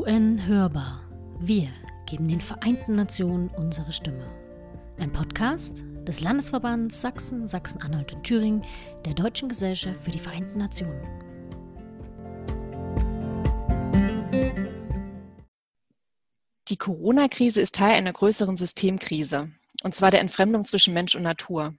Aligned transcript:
UN 0.00 0.46
hörbar. 0.46 1.06
Wir 1.40 1.68
geben 2.06 2.26
den 2.26 2.40
Vereinten 2.40 2.94
Nationen 2.94 3.50
unsere 3.50 3.92
Stimme. 3.92 4.26
Ein 4.98 5.12
Podcast 5.12 5.84
des 6.08 6.22
Landesverbands 6.22 7.02
Sachsen, 7.02 7.46
Sachsen-Anhalt 7.46 8.14
und 8.14 8.24
Thüringen 8.24 8.62
der 9.04 9.12
Deutschen 9.12 9.50
Gesellschaft 9.50 10.02
für 10.02 10.10
die 10.10 10.18
Vereinten 10.18 10.56
Nationen. 10.56 11.02
Die 16.68 16.78
Corona-Krise 16.78 17.60
ist 17.60 17.74
Teil 17.74 17.92
einer 17.92 18.14
größeren 18.14 18.56
Systemkrise, 18.56 19.50
und 19.82 19.94
zwar 19.94 20.10
der 20.10 20.20
Entfremdung 20.20 20.64
zwischen 20.64 20.94
Mensch 20.94 21.14
und 21.14 21.24
Natur. 21.24 21.74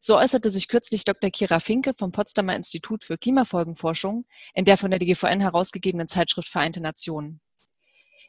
So 0.00 0.18
äußerte 0.18 0.50
sich 0.50 0.68
kürzlich 0.68 1.06
Dr. 1.06 1.30
Kira 1.30 1.60
Finke 1.60 1.94
vom 1.94 2.12
Potsdamer 2.12 2.56
Institut 2.56 3.04
für 3.04 3.16
Klimafolgenforschung 3.16 4.26
in 4.52 4.66
der 4.66 4.76
von 4.76 4.90
der 4.90 4.98
DGVN 4.98 5.40
herausgegebenen 5.40 6.08
Zeitschrift 6.08 6.50
Vereinte 6.50 6.82
Nationen. 6.82 7.40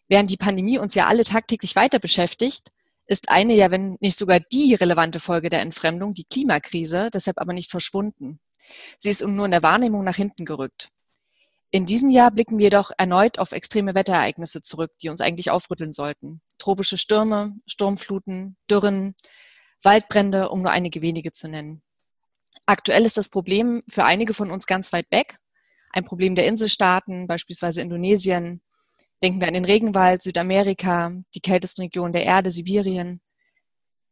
Während 0.08 0.30
die 0.30 0.38
Pandemie 0.38 0.78
uns 0.78 0.96
ja 0.96 1.08
alle 1.08 1.24
tagtäglich 1.24 1.76
weiter 1.76 2.00
beschäftigt, 2.00 2.72
ist 3.08 3.30
eine, 3.30 3.54
ja 3.54 3.72
wenn 3.72 3.98
nicht 4.00 4.18
sogar 4.18 4.40
die 4.40 4.74
relevante 4.74 5.20
Folge 5.20 5.50
der 5.50 5.62
Entfremdung, 5.62 6.14
die 6.14 6.26
Klimakrise, 6.26 7.10
deshalb 7.14 7.40
aber 7.40 7.54
nicht 7.54 7.72
verschwunden. 7.72 8.40
Sie 8.98 9.10
ist 9.10 9.26
nur 9.26 9.46
in 9.46 9.52
der 9.52 9.64
Wahrnehmung 9.64 10.04
nach 10.04 10.16
hinten 10.16 10.46
gerückt. 10.46 10.90
In 11.72 11.86
diesem 11.86 12.10
Jahr 12.10 12.32
blicken 12.32 12.58
wir 12.58 12.66
jedoch 12.66 12.92
erneut 12.98 13.38
auf 13.38 13.52
extreme 13.52 13.96
Wetterereignisse 13.96 14.62
zurück, 14.62 14.92
die 15.02 15.10
uns 15.10 15.22
eigentlich 15.22 15.52
aufrütteln 15.52 15.92
sollten. 15.92 16.42
Tropische 16.58 16.98
Stürme, 16.98 17.58
Sturmfluten, 17.68 18.56
Dürren, 18.70 19.16
Waldbrände, 19.84 20.50
um 20.50 20.62
nur 20.62 20.72
einige 20.72 21.02
wenige 21.02 21.32
zu 21.32 21.48
nennen. 21.48 21.82
Aktuell 22.66 23.06
ist 23.06 23.18
das 23.18 23.30
Problem 23.30 23.84
für 23.88 24.06
einige 24.06 24.34
von 24.34 24.52
uns 24.52 24.66
ganz 24.66 24.94
weit 24.94 25.12
weg. 25.12 25.38
Ein 25.92 26.06
Problem 26.06 26.36
der 26.36 26.48
Inselstaaten, 26.48 27.28
beispielsweise 27.28 27.82
Indonesien. 27.82 28.62
Denken 29.26 29.42
wir 29.42 29.48
an 29.48 29.56
den 29.56 29.66
Regenwald, 29.66 30.22
Südamerika, 30.22 31.12
die 31.34 31.40
kältesten 31.40 31.82
Regionen 31.82 32.14
der 32.14 32.26
Erde, 32.26 32.52
Sibirien. 32.52 33.22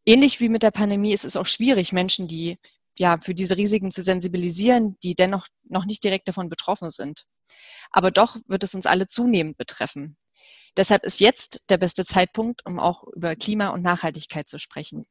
Ähnlich 0.07 0.39
wie 0.39 0.49
mit 0.49 0.63
der 0.63 0.71
Pandemie 0.71 1.13
ist 1.13 1.23
es 1.23 1.35
auch 1.35 1.45
schwierig, 1.45 1.93
Menschen, 1.93 2.27
die 2.27 2.57
ja 2.97 3.19
für 3.19 3.35
diese 3.35 3.55
Risiken 3.55 3.91
zu 3.91 4.01
sensibilisieren, 4.01 4.97
die 5.03 5.13
dennoch 5.13 5.45
noch 5.69 5.85
nicht 5.85 6.03
direkt 6.03 6.27
davon 6.27 6.49
betroffen 6.49 6.89
sind. 6.89 7.25
Aber 7.91 8.09
doch 8.09 8.37
wird 8.47 8.63
es 8.63 8.73
uns 8.73 8.87
alle 8.87 9.05
zunehmend 9.05 9.55
betreffen. 9.55 10.17
Deshalb 10.77 11.03
ist 11.03 11.19
jetzt 11.19 11.69
der 11.69 11.77
beste 11.77 12.05
Zeitpunkt, 12.05 12.65
um 12.65 12.79
auch 12.79 13.03
über 13.15 13.35
Klima 13.35 13.67
und 13.67 13.83
Nachhaltigkeit 13.83 14.47
zu 14.47 14.57
sprechen. 14.57 15.05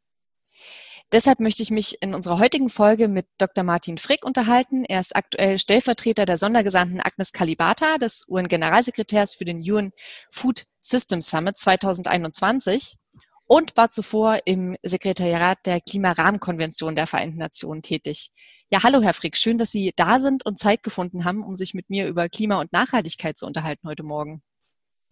Deshalb 1.12 1.40
möchte 1.40 1.62
ich 1.62 1.70
mich 1.70 2.00
in 2.00 2.14
unserer 2.14 2.38
heutigen 2.38 2.70
Folge 2.70 3.06
mit 3.06 3.26
Dr. 3.36 3.64
Martin 3.64 3.98
Frick 3.98 4.24
unterhalten. 4.24 4.86
Er 4.86 4.98
ist 4.98 5.14
aktuell 5.14 5.58
Stellvertreter 5.58 6.24
der 6.24 6.38
Sondergesandten 6.38 7.02
Agnes 7.02 7.32
Kalibata, 7.34 7.98
des 7.98 8.24
UN-Generalsekretärs 8.28 9.34
für 9.34 9.44
den 9.44 9.58
UN 9.58 9.92
Food 10.30 10.64
Systems 10.80 11.28
Summit 11.28 11.58
2021 11.58 12.96
und 13.44 13.76
war 13.76 13.90
zuvor 13.90 14.38
im 14.46 14.74
Sekretariat 14.82 15.58
der 15.66 15.82
Klimarahmenkonvention 15.82 16.96
der 16.96 17.06
Vereinten 17.06 17.36
Nationen 17.36 17.82
tätig. 17.82 18.30
Ja, 18.70 18.82
hallo 18.82 19.02
Herr 19.02 19.12
Frick, 19.12 19.36
schön, 19.36 19.58
dass 19.58 19.70
Sie 19.70 19.92
da 19.94 20.18
sind 20.18 20.46
und 20.46 20.58
Zeit 20.58 20.82
gefunden 20.82 21.26
haben, 21.26 21.44
um 21.44 21.54
sich 21.56 21.74
mit 21.74 21.90
mir 21.90 22.06
über 22.06 22.30
Klima 22.30 22.58
und 22.58 22.72
Nachhaltigkeit 22.72 23.36
zu 23.36 23.44
unterhalten 23.44 23.86
heute 23.86 24.02
Morgen. 24.02 24.42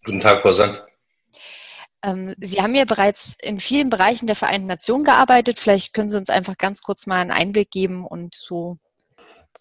Guten 0.06 0.20
Tag, 0.20 0.40
Frau 0.40 0.52
Sand. 0.52 0.82
Ähm, 2.02 2.34
Sie 2.40 2.62
haben 2.62 2.74
ja 2.74 2.84
bereits 2.84 3.36
in 3.42 3.60
vielen 3.60 3.90
Bereichen 3.90 4.26
der 4.26 4.36
Vereinten 4.36 4.66
Nationen 4.66 5.04
gearbeitet. 5.04 5.58
Vielleicht 5.58 5.92
können 5.92 6.08
Sie 6.08 6.16
uns 6.16 6.30
einfach 6.30 6.56
ganz 6.56 6.82
kurz 6.82 7.06
mal 7.06 7.20
einen 7.20 7.30
Einblick 7.30 7.70
geben 7.70 8.06
und 8.06 8.34
so 8.34 8.78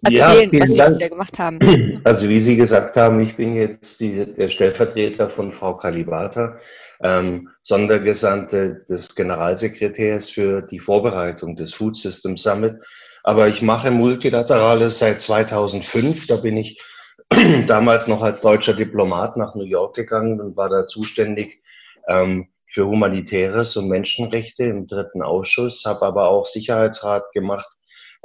erzählen, 0.02 0.50
ja, 0.54 0.62
was 0.62 0.72
Sie 0.72 0.78
Dank. 0.78 0.90
bisher 0.92 1.10
gemacht 1.10 1.40
haben. 1.40 1.60
Also 2.06 2.30
wie 2.30 2.40
Sie 2.40 2.56
gesagt 2.56 2.96
haben, 2.96 3.20
ich 3.20 3.36
bin 3.36 3.56
jetzt 3.56 4.00
die, 4.00 4.26
der 4.34 4.50
Stellvertreter 4.50 5.30
von 5.30 5.52
Frau 5.52 5.76
Kalibata, 5.76 6.58
ähm, 7.04 7.50
Sondergesandte 7.62 8.86
des 8.88 9.16
Generalsekretärs 9.16 10.30
für 10.30 10.62
die 10.62 10.80
Vorbereitung 10.80 11.56
des 11.56 11.74
Food 11.74 11.98
System 11.98 12.38
Summit. 12.38 12.76
Aber 13.24 13.50
ich 13.50 13.62
mache 13.62 13.92
Multilaterales 13.92 15.00
seit 15.00 15.20
2005. 15.20 16.28
Da 16.28 16.38
bin 16.38 16.56
ich 16.56 16.82
damals 17.68 18.08
noch 18.08 18.22
als 18.22 18.42
deutscher 18.42 18.74
Diplomat 18.74 19.36
nach 19.36 19.56
New 19.56 19.66
York 19.66 19.96
gegangen 19.96 20.40
und 20.40 20.56
war 20.56 20.70
da 20.70 20.86
zuständig 20.86 21.62
ähm, 22.10 22.50
für 22.68 22.86
Humanitäres 22.86 23.78
und 23.78 23.88
Menschenrechte 23.88 24.66
im 24.66 24.88
dritten 24.88 25.22
Ausschuss, 25.22 25.86
habe 25.86 26.06
aber 26.06 26.30
auch 26.30 26.46
Sicherheitsrat 26.46 27.32
gemacht, 27.32 27.68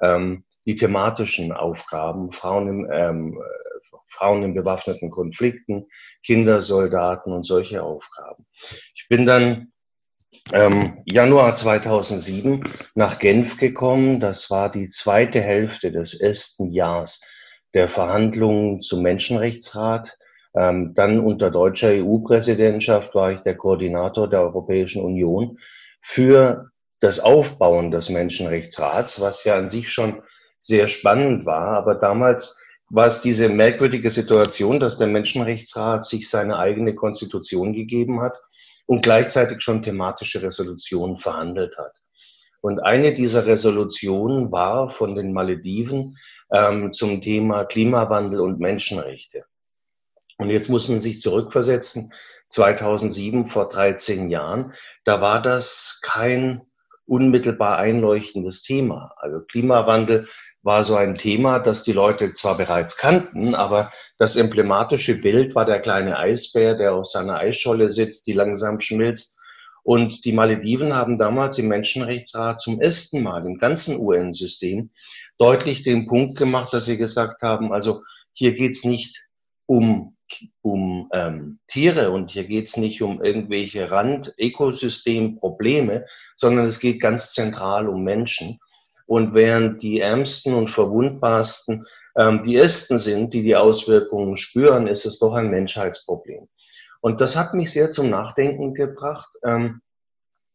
ähm, 0.03 0.45
die 0.67 0.75
thematischen 0.75 1.53
Aufgaben, 1.53 2.33
Frauen 2.33 2.69
im, 2.69 2.91
ähm, 2.91 3.39
Frauen 4.09 4.43
in 4.43 4.55
bewaffneten 4.55 5.11
Konflikten, 5.11 5.87
Kindersoldaten 6.25 7.33
und 7.33 7.45
solche 7.45 7.83
Aufgaben. 7.83 8.47
Ich 8.95 9.07
bin 9.09 9.27
dann 9.27 9.73
ähm, 10.53 11.03
Januar 11.07 11.55
2007 11.55 12.65
nach 12.95 13.19
Genf 13.19 13.57
gekommen. 13.57 14.21
Das 14.21 14.51
war 14.51 14.71
die 14.71 14.89
zweite 14.89 15.41
Hälfte 15.41 15.91
des 15.91 16.21
ersten 16.21 16.73
Jahres 16.73 17.21
der 17.73 17.89
Verhandlungen 17.89 18.83
zum 18.83 19.03
Menschenrechtsrat. 19.03 20.17
Ähm, 20.57 20.95
dann 20.95 21.21
unter 21.21 21.51
deutscher 21.51 21.89
EU-Präsidentschaft 21.89 23.15
war 23.15 23.33
ich 23.33 23.41
der 23.41 23.57
Koordinator 23.57 24.29
der 24.29 24.43
Europäischen 24.43 25.03
Union 25.03 25.59
für 26.01 26.71
das 27.01 27.21
Aufbauen 27.21 27.91
des 27.91 28.09
Menschenrechtsrats, 28.09 29.21
was 29.21 29.45
ja 29.45 29.57
an 29.57 29.69
sich 29.69 29.93
schon 29.93 30.23
sehr 30.61 30.89
spannend 30.89 31.45
war. 31.45 31.77
Aber 31.77 31.97
damals 31.97 32.61
war 32.89 33.07
es 33.07 33.21
diese 33.21 33.49
merkwürdige 33.49 34.11
Situation, 34.11 34.79
dass 34.79 34.99
der 34.99 35.09
Menschenrechtsrat 35.09 36.07
sich 36.07 36.31
seine 36.31 36.59
eigene 36.59 36.95
Konstitution 36.95 37.73
gegeben 37.73 38.21
hat 38.21 38.39
und 38.87 39.03
gleichzeitig 39.03 39.61
schon 39.61 39.83
thematische 39.83 40.43
Resolutionen 40.43 41.19
verhandelt 41.19 41.77
hat. 41.79 42.01
Und 42.61 42.81
eine 42.81 43.13
dieser 43.15 43.47
Resolutionen 43.47 44.53
war 44.53 44.89
von 44.89 45.15
den 45.15 45.33
Malediven 45.33 46.17
ähm, 46.51 46.93
zum 46.93 47.21
Thema 47.21 47.65
Klimawandel 47.65 48.41
und 48.41 48.61
Menschenrechte. 48.61 49.45
Und 50.39 50.51
jetzt 50.51 50.69
muss 50.69 50.89
man 50.89 51.01
sich 51.01 51.21
zurückversetzen, 51.21 52.13
2007, 52.49 53.47
vor 53.47 53.69
13 53.69 54.29
Jahren, 54.29 54.75
da 55.05 55.21
war 55.21 55.43
das 55.43 56.01
kein 56.03 56.63
unmittelbar 57.07 57.79
einleuchtendes 57.79 58.63
Thema. 58.63 59.13
Also 59.17 59.41
Klimawandel 59.41 60.29
war 60.63 60.83
so 60.83 60.97
ein 60.97 61.17
Thema, 61.17 61.59
das 61.59 61.83
die 61.83 61.93
Leute 61.93 62.33
zwar 62.33 62.57
bereits 62.57 62.97
kannten, 62.97 63.55
aber 63.55 63.93
das 64.19 64.37
emblematische 64.37 65.21
Bild 65.21 65.55
war 65.55 65.67
der 65.67 65.81
kleine 65.81 66.19
Eisbär, 66.19 66.75
der 66.75 66.95
auf 66.95 67.07
seiner 67.07 67.37
Eisscholle 67.37 67.91
sitzt, 67.91 68.27
die 68.27 68.33
langsam 68.33 68.81
schmilzt. 68.81 69.39
Und 69.83 70.25
die 70.25 70.33
Malediven 70.33 70.95
haben 70.95 71.19
damals 71.19 71.59
im 71.59 71.69
Menschenrechtsrat 71.69 72.63
zum 72.63 72.81
ersten 72.81 73.23
Mal 73.23 73.45
im 73.45 73.59
ganzen 73.59 73.99
UN-System 73.99 74.91
deutlich 75.37 75.83
den 75.83 76.07
Punkt 76.07 76.39
gemacht, 76.39 76.73
dass 76.73 76.87
sie 76.87 76.97
gesagt 76.97 77.43
haben, 77.43 77.71
also 77.71 78.03
hier 78.33 78.55
geht's 78.55 78.85
nicht 78.85 79.29
um 79.67 80.17
um 80.63 81.09
ähm, 81.13 81.59
Tiere 81.69 82.11
und 82.11 82.31
hier 82.31 82.45
geht 82.45 82.69
es 82.69 82.77
nicht 82.77 83.03
um 83.03 83.23
irgendwelche 83.23 83.91
Rand-Ökosystem-Probleme, 83.91 86.05
sondern 86.37 86.67
es 86.67 86.81
geht 86.81 87.01
ganz 87.01 87.33
zentral 87.33 87.89
um 87.89 88.05
Menschen. 88.05 88.59
Und 89.07 89.35
während 89.35 89.83
die 89.83 90.01
Ärmsten 90.01 90.55
und 90.55 90.71
Verwundbarsten 90.71 91.87
ähm, 92.17 92.43
die 92.45 92.57
Ersten 92.57 92.99
sind, 92.99 93.35
die 93.35 93.43
die 93.43 93.57
Auswirkungen 93.57 94.37
spüren, 94.37 94.87
ist 94.87 95.05
es 95.05 95.19
doch 95.19 95.35
ein 95.35 95.51
Menschheitsproblem. 95.51 96.49
Und 97.01 97.21
das 97.21 97.37
hat 97.37 97.55
mich 97.55 97.73
sehr 97.73 97.91
zum 97.91 98.09
Nachdenken 98.09 98.75
gebracht 98.75 99.31
ähm, 99.45 99.81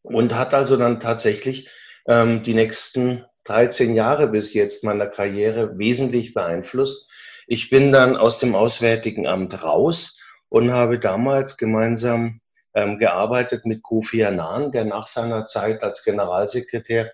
und 0.02 0.34
hat 0.34 0.54
also 0.54 0.76
dann 0.76 0.98
tatsächlich 0.98 1.68
ähm, 2.06 2.42
die 2.42 2.54
nächsten 2.54 3.24
13 3.44 3.94
Jahre 3.94 4.28
bis 4.28 4.54
jetzt 4.54 4.84
meiner 4.84 5.06
Karriere 5.06 5.78
wesentlich 5.78 6.34
beeinflusst 6.34 7.10
ich 7.50 7.68
bin 7.68 7.90
dann 7.90 8.16
aus 8.16 8.38
dem 8.38 8.54
Auswärtigen 8.54 9.26
Amt 9.26 9.64
raus 9.64 10.22
und 10.50 10.70
habe 10.70 11.00
damals 11.00 11.56
gemeinsam 11.56 12.40
ähm, 12.74 13.00
gearbeitet 13.00 13.66
mit 13.66 13.82
Kofi 13.82 14.24
Annan, 14.24 14.70
der 14.70 14.84
nach 14.84 15.08
seiner 15.08 15.44
Zeit 15.46 15.82
als 15.82 16.04
Generalsekretär 16.04 17.10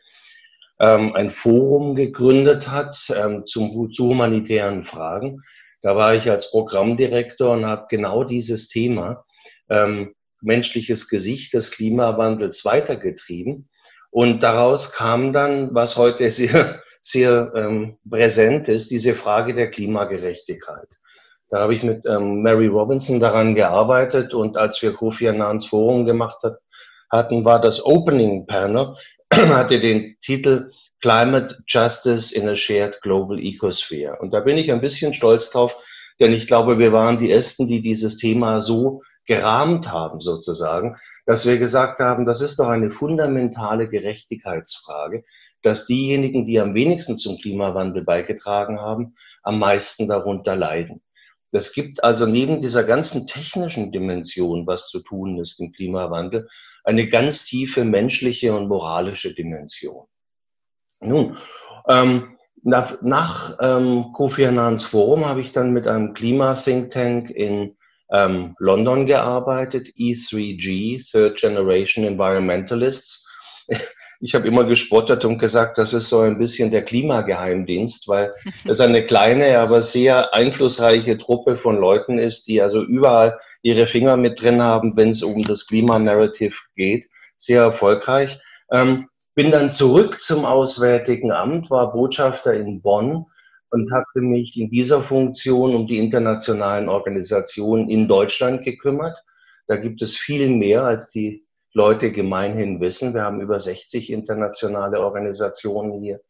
ähm, 0.79 1.15
ein 1.15 1.31
Forum 1.31 1.95
gegründet 1.95 2.69
hat 2.69 2.99
ähm, 3.17 3.47
zum, 3.47 3.91
zu 3.91 4.11
humanitären 4.11 4.85
Fragen. 4.85 5.41
Da 5.81 5.97
war 5.97 6.15
ich 6.15 6.29
als 6.29 6.51
Programmdirektor 6.51 7.53
und 7.53 7.65
habe 7.65 7.87
genau 7.89 8.23
dieses 8.23 8.69
Thema 8.69 9.25
ähm, 9.71 10.15
menschliches 10.43 11.09
Gesicht 11.09 11.55
des 11.55 11.71
Klimawandels 11.71 12.63
weitergetrieben. 12.67 13.71
Und 14.11 14.43
daraus 14.43 14.93
kam 14.93 15.33
dann, 15.33 15.75
was 15.75 15.97
heute 15.97 16.31
sehr 16.31 16.83
sehr 17.07 17.53
ähm, 17.55 17.97
präsent 18.09 18.69
ist, 18.69 18.91
diese 18.91 19.15
Frage 19.15 19.55
der 19.55 19.71
Klimagerechtigkeit. 19.71 20.89
Da 21.51 21.61
habe 21.61 21.75
ich 21.75 21.85
mit 21.85 22.05
ähm, 22.07 22.43
Mary 22.43 22.67
Robinson 22.67 23.21
daran 23.21 23.55
gearbeitet 23.55 24.35
und 24.35 24.57
als 24.57 24.83
wir 24.83 24.93
Kofi 24.93 25.29
Annans 25.29 25.67
Forum 25.67 26.05
gemacht 26.05 26.39
hat, 26.43 26.59
hatten, 27.11 27.45
war 27.45 27.61
das 27.61 27.85
Opening 27.85 28.47
Panel, 28.47 28.97
hatte 29.33 29.79
den 29.79 30.17
Titel 30.21 30.73
Climate 31.01 31.57
Justice 31.69 32.35
in 32.35 32.49
a 32.49 32.57
Shared 32.57 33.01
Global 33.03 33.39
Ecosphere. 33.39 34.19
Und 34.19 34.33
da 34.33 34.41
bin 34.41 34.57
ich 34.57 34.73
ein 34.73 34.81
bisschen 34.81 35.13
stolz 35.15 35.51
drauf, 35.51 35.77
denn 36.19 36.33
ich 36.33 36.49
glaube, 36.49 36.81
wir 36.81 36.93
waren 36.93 37.21
die 37.21 37.31
Ersten, 37.31 37.69
die 37.69 37.83
dieses 37.83 38.17
Thema 38.17 38.61
so 38.61 39.03
gerahmt 39.27 39.93
haben 39.93 40.21
sozusagen, 40.21 40.97
dass 41.27 41.47
wir 41.47 41.59
gesagt 41.59 42.01
haben, 42.01 42.27
das 42.27 42.41
ist 42.41 42.59
doch 42.59 42.69
eine 42.69 42.91
fundamentale 42.91 43.89
Gerechtigkeitsfrage, 43.89 45.25
dass 45.67 45.87
diejenigen, 45.87 46.45
die 46.45 46.61
am 46.61 46.75
wenigsten 46.75 47.19
zum 47.19 47.39
Klimawandel 47.39 48.05
beigetragen 48.05 48.81
haben, 48.81 49.17
am 49.43 49.59
meisten 49.59 50.07
darunter 50.07 50.55
leiden. 50.55 51.03
Das 51.51 51.73
gibt 51.73 52.05
also 52.05 52.25
neben 52.25 52.61
dieser 52.61 52.85
ganzen 52.85 53.27
technischen 53.27 53.91
Dimension, 53.91 54.67
was 54.69 54.89
zu 54.89 55.01
tun 55.01 55.41
ist 55.41 55.59
im 55.59 55.73
Klimawandel, 55.73 56.49
eine 56.85 57.09
ganz 57.09 57.45
tiefe 57.47 57.85
menschliche 57.85 58.55
und 58.55 58.69
moralische 58.69 59.35
Dimension. 59.35 60.07
Nun, 61.01 61.37
ähm, 61.89 62.37
nach, 62.63 63.03
nach 63.03 63.59
ähm, 63.61 64.13
Kofi 64.13 64.47
Annans 64.47 64.85
Forum 64.85 65.25
habe 65.25 65.41
ich 65.41 65.51
dann 65.51 65.73
mit 65.73 65.89
einem 65.89 66.15
Klima-Think 66.15 66.93
Tank 66.93 67.31
in 67.31 67.77
ähm, 68.13 68.55
London 68.61 69.07
gearbeitet, 69.07 69.89
E3G, 69.97 71.11
Third 71.11 71.41
Generation 71.41 72.05
Environmentalists. 72.05 73.29
Ich 74.21 74.35
habe 74.35 74.49
immer 74.49 74.65
gespottet 74.65 75.25
und 75.25 75.39
gesagt, 75.39 75.79
das 75.79 75.93
ist 75.93 76.09
so 76.09 76.21
ein 76.21 76.39
bisschen 76.39 76.71
der 76.71 76.85
Klimageheimdienst, 76.85 78.09
weil 78.09 78.33
es 78.67 78.81
eine 78.81 79.07
kleine, 79.07 79.59
aber 79.59 79.83
sehr 79.83 80.33
einflussreiche 80.35 81.19
Truppe 81.19 81.57
von 81.57 81.79
Leuten 81.79 82.19
ist, 82.19 82.47
die 82.47 82.63
also 82.63 82.83
überall 82.83 83.39
ihre 83.63 83.87
Finger 83.87 84.17
mit 84.17 84.41
drin 84.41 84.63
haben, 84.63 84.97
wenn 84.97 85.11
es 85.11 85.23
um 85.23 85.45
das 85.45 85.67
Klimanarrative 85.67 86.57
geht. 86.77 87.09
Sehr 87.37 87.63
erfolgreich. 87.63 88.41
Ähm, 88.73 89.09
bin 89.35 89.51
dann 89.51 89.71
zurück 89.71 90.21
zum 90.23 90.47
Auswärtigen 90.47 91.31
Amt, 91.31 91.71
war 91.71 91.93
Botschafter 91.93 92.55
in 92.55 92.81
Bonn 92.81 93.27
und 93.71 93.93
hatte 93.93 94.21
mich 94.21 94.57
in 94.57 94.71
dieser 94.71 95.03
Funktion 95.03 95.75
um 95.75 95.87
die 95.87 95.99
internationalen 95.99 96.89
Organisationen 96.89 97.91
in 97.91 98.09
Deutschland 98.09 98.65
gekümmert. 98.65 99.17
Da 99.67 99.77
gibt 99.77 100.01
es 100.01 100.17
viel 100.17 100.49
mehr, 100.49 100.85
als 100.85 101.11
die 101.11 101.46
Leute 101.77 102.11
gemeinhin 102.11 102.81
wissen. 102.81 103.13
Wir 103.13 103.25
haben 103.25 103.43
über 103.43 103.61
60 103.61 104.11
internationale 104.11 104.99
Organisationen 104.99 106.01
hier, 106.01 106.21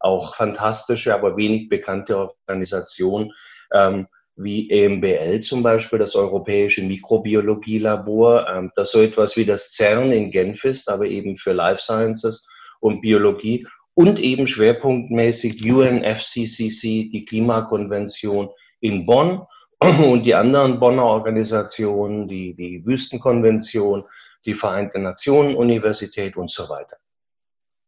auch 0.00 0.34
fantastische, 0.34 1.14
aber 1.14 1.36
wenig 1.36 1.68
bekannte 1.68 2.16
Organisationen. 2.16 3.30
Ähm, 3.74 4.06
wie 4.36 4.70
EMBL 4.70 5.40
zum 5.40 5.62
Beispiel, 5.62 5.98
das 5.98 6.16
Europäische 6.16 6.82
Mikrobiologielabor, 6.82 8.48
ähm, 8.48 8.72
das 8.76 8.92
so 8.92 9.02
etwas 9.02 9.36
wie 9.36 9.44
das 9.44 9.72
CERN 9.72 10.10
in 10.10 10.30
Genf 10.30 10.64
ist, 10.64 10.88
aber 10.88 11.04
eben 11.04 11.36
für 11.36 11.52
Life 11.52 11.82
Sciences 11.82 12.48
und 12.80 13.02
Biologie 13.02 13.66
und 13.92 14.18
eben 14.18 14.46
schwerpunktmäßig 14.46 15.70
UNFCCC, 15.70 17.10
die 17.12 17.26
Klimakonvention 17.28 18.48
in 18.80 19.04
Bonn 19.04 19.42
und 19.80 20.22
die 20.22 20.34
anderen 20.34 20.80
Bonner 20.80 21.04
Organisationen, 21.04 22.26
die, 22.26 22.54
die 22.54 22.84
Wüstenkonvention, 22.86 24.04
die 24.46 24.54
Vereinten 24.54 25.02
Nationen 25.02 25.56
Universität 25.56 26.36
und 26.36 26.50
so 26.50 26.68
weiter. 26.68 26.96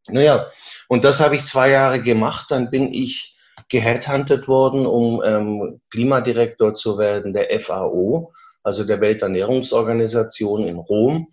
Naja, 0.09 0.47
und 0.89 1.05
das 1.05 1.21
habe 1.21 1.37
ich 1.37 1.45
zwei 1.45 1.71
Jahre 1.71 2.01
gemacht. 2.01 2.51
Dann 2.51 2.71
bin 2.71 2.93
ich 2.93 3.37
geheadhuntet 3.69 4.47
worden, 4.47 4.87
um 4.87 5.23
ähm, 5.25 5.81
Klimadirektor 5.91 6.75
zu 6.75 6.99
werden 6.99 7.33
der 7.33 7.61
FAO, 7.61 8.33
also 8.63 8.85
der 8.85 9.01
Welternährungsorganisation 9.01 10.67
in 10.67 10.79
Rom 10.79 11.29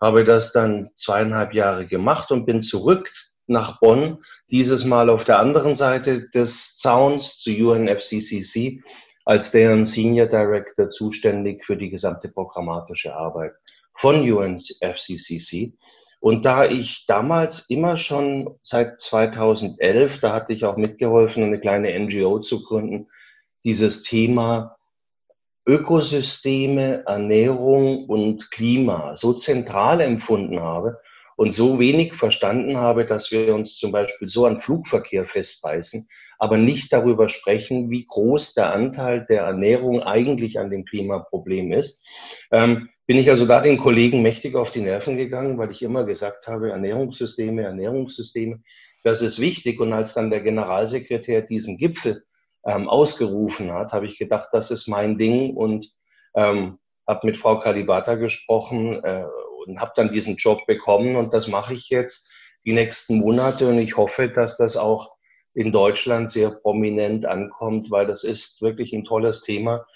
habe 0.00 0.24
das 0.24 0.52
dann 0.52 0.90
zweieinhalb 0.94 1.54
Jahre 1.54 1.86
gemacht 1.86 2.30
und 2.30 2.46
bin 2.46 2.62
zurück 2.62 3.10
nach 3.46 3.80
Bonn, 3.80 4.18
dieses 4.50 4.84
Mal 4.84 5.08
auf 5.08 5.24
der 5.24 5.38
anderen 5.38 5.74
Seite 5.74 6.28
des 6.30 6.76
Zauns 6.76 7.38
zu 7.38 7.50
UNFCCC 7.50 8.82
als 9.24 9.50
deren 9.50 9.84
Senior 9.84 10.26
Director 10.26 10.90
zuständig 10.90 11.64
für 11.64 11.76
die 11.76 11.90
gesamte 11.90 12.28
programmatische 12.28 13.14
Arbeit 13.14 13.54
von 13.96 14.30
UNFCCC. 14.30 15.74
Und 16.20 16.44
da 16.44 16.64
ich 16.64 17.04
damals 17.06 17.68
immer 17.70 17.96
schon 17.96 18.58
seit 18.62 19.00
2011, 19.00 20.20
da 20.20 20.32
hatte 20.32 20.52
ich 20.52 20.64
auch 20.64 20.76
mitgeholfen, 20.76 21.42
eine 21.42 21.60
kleine 21.60 21.98
NGO 21.98 22.40
zu 22.40 22.62
gründen, 22.62 23.08
dieses 23.64 24.02
Thema 24.02 24.76
Ökosysteme, 25.66 27.04
Ernährung 27.06 28.06
und 28.06 28.50
Klima 28.50 29.16
so 29.16 29.32
zentral 29.32 30.00
empfunden 30.00 30.60
habe 30.60 31.00
und 31.36 31.54
so 31.54 31.78
wenig 31.78 32.14
verstanden 32.14 32.76
habe, 32.76 33.04
dass 33.04 33.30
wir 33.30 33.54
uns 33.54 33.76
zum 33.76 33.92
Beispiel 33.92 34.28
so 34.28 34.46
an 34.46 34.60
Flugverkehr 34.60 35.26
festbeißen, 35.26 36.08
aber 36.38 36.56
nicht 36.56 36.92
darüber 36.92 37.28
sprechen, 37.28 37.90
wie 37.90 38.06
groß 38.06 38.54
der 38.54 38.72
Anteil 38.72 39.26
der 39.28 39.42
Ernährung 39.42 40.02
eigentlich 40.02 40.58
an 40.58 40.70
dem 40.70 40.84
Klimaproblem 40.84 41.72
ist, 41.72 42.06
ähm, 42.52 42.88
bin 43.06 43.18
ich 43.18 43.30
also 43.30 43.46
da 43.46 43.60
den 43.60 43.78
Kollegen 43.78 44.22
mächtig 44.22 44.56
auf 44.56 44.72
die 44.72 44.80
Nerven 44.80 45.16
gegangen, 45.16 45.58
weil 45.58 45.70
ich 45.70 45.82
immer 45.82 46.04
gesagt 46.04 46.48
habe, 46.48 46.70
Ernährungssysteme, 46.70 47.62
Ernährungssysteme, 47.62 48.62
das 49.04 49.22
ist 49.22 49.38
wichtig. 49.38 49.80
Und 49.80 49.92
als 49.92 50.14
dann 50.14 50.30
der 50.30 50.40
Generalsekretär 50.40 51.42
diesen 51.42 51.78
Gipfel 51.78 52.24
ähm, 52.66 52.88
ausgerufen 52.88 53.72
hat, 53.72 53.92
habe 53.92 54.06
ich 54.06 54.18
gedacht, 54.18 54.48
das 54.52 54.72
ist 54.72 54.88
mein 54.88 55.18
Ding 55.18 55.54
und 55.54 55.88
ähm, 56.34 56.78
habe 57.06 57.26
mit 57.26 57.36
Frau 57.36 57.60
Kalibata 57.60 58.16
gesprochen 58.16 59.02
äh, 59.04 59.24
und 59.64 59.80
habe 59.80 59.92
dann 59.94 60.10
diesen 60.10 60.36
Job 60.36 60.66
bekommen 60.66 61.14
und 61.14 61.32
das 61.32 61.46
mache 61.46 61.74
ich 61.74 61.88
jetzt 61.88 62.32
die 62.64 62.72
nächsten 62.72 63.18
Monate 63.18 63.68
und 63.68 63.78
ich 63.78 63.96
hoffe, 63.96 64.28
dass 64.28 64.56
das 64.56 64.76
auch 64.76 65.16
in 65.54 65.72
Deutschland 65.72 66.28
sehr 66.28 66.50
prominent 66.50 67.24
ankommt, 67.24 67.90
weil 67.90 68.06
das 68.06 68.24
ist 68.24 68.60
wirklich 68.60 68.92
ein 68.92 69.04
tolles 69.04 69.42
Thema. 69.42 69.86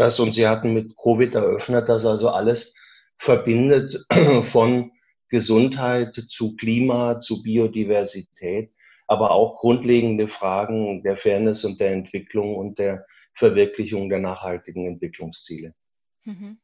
Das 0.00 0.18
und 0.18 0.32
Sie 0.32 0.48
hatten 0.48 0.72
mit 0.72 0.96
Covid 0.96 1.34
eröffnet, 1.34 1.88
dass 1.88 2.06
also 2.06 2.30
alles 2.30 2.74
verbindet 3.18 4.04
von 4.42 4.92
Gesundheit 5.28 6.14
zu 6.28 6.56
Klima, 6.56 7.18
zu 7.18 7.42
Biodiversität 7.42 8.72
aber 9.10 9.32
auch 9.32 9.58
grundlegende 9.58 10.28
Fragen 10.28 11.02
der 11.02 11.16
Fairness 11.16 11.64
und 11.64 11.80
der 11.80 11.90
Entwicklung 11.90 12.54
und 12.54 12.78
der 12.78 13.04
Verwirklichung 13.34 14.08
der 14.08 14.20
nachhaltigen 14.20 14.86
Entwicklungsziele. 14.86 15.74
Mhm. 16.22 16.60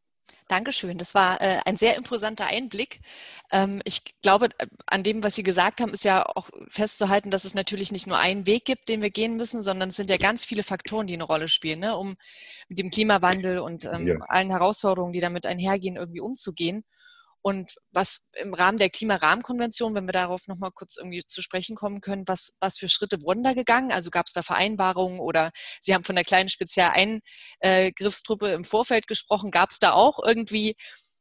Dankeschön. 0.48 0.96
Das 0.96 1.14
war 1.14 1.40
äh, 1.40 1.60
ein 1.64 1.76
sehr 1.76 1.96
imposanter 1.96 2.46
Einblick. 2.46 3.00
Ähm, 3.50 3.82
ich 3.84 4.02
glaube, 4.22 4.46
äh, 4.58 4.66
an 4.86 5.02
dem, 5.02 5.24
was 5.24 5.34
Sie 5.34 5.42
gesagt 5.42 5.80
haben, 5.80 5.92
ist 5.92 6.04
ja 6.04 6.24
auch 6.24 6.48
festzuhalten, 6.68 7.30
dass 7.30 7.44
es 7.44 7.54
natürlich 7.54 7.90
nicht 7.90 8.06
nur 8.06 8.18
einen 8.18 8.46
Weg 8.46 8.64
gibt, 8.64 8.88
den 8.88 9.02
wir 9.02 9.10
gehen 9.10 9.36
müssen, 9.36 9.62
sondern 9.62 9.88
es 9.88 9.96
sind 9.96 10.08
ja 10.08 10.18
ganz 10.18 10.44
viele 10.44 10.62
Faktoren, 10.62 11.08
die 11.08 11.14
eine 11.14 11.24
Rolle 11.24 11.48
spielen, 11.48 11.80
ne, 11.80 11.96
um 11.96 12.16
mit 12.68 12.78
dem 12.78 12.90
Klimawandel 12.90 13.58
und 13.58 13.86
ähm, 13.86 14.06
ja. 14.06 14.16
allen 14.28 14.50
Herausforderungen, 14.50 15.12
die 15.12 15.20
damit 15.20 15.46
einhergehen, 15.46 15.96
irgendwie 15.96 16.20
umzugehen. 16.20 16.84
Und 17.46 17.76
was 17.92 18.26
im 18.42 18.54
Rahmen 18.54 18.76
der 18.76 18.90
Klimarahmenkonvention, 18.90 19.94
wenn 19.94 20.06
wir 20.06 20.12
darauf 20.12 20.48
nochmal 20.48 20.72
kurz 20.74 20.96
irgendwie 20.96 21.22
zu 21.24 21.42
sprechen 21.42 21.76
kommen 21.76 22.00
können, 22.00 22.24
was, 22.26 22.56
was 22.58 22.76
für 22.76 22.88
Schritte 22.88 23.22
wurden 23.22 23.44
da 23.44 23.52
gegangen? 23.52 23.92
Also 23.92 24.10
gab 24.10 24.26
es 24.26 24.32
da 24.32 24.42
Vereinbarungen 24.42 25.20
oder 25.20 25.52
Sie 25.80 25.94
haben 25.94 26.02
von 26.02 26.16
der 26.16 26.24
kleinen 26.24 26.48
Spezialeingriffstruppe 26.48 28.48
im 28.48 28.64
Vorfeld 28.64 29.06
gesprochen. 29.06 29.52
Gab 29.52 29.70
es 29.70 29.78
da 29.78 29.92
auch 29.92 30.18
irgendwie 30.26 30.74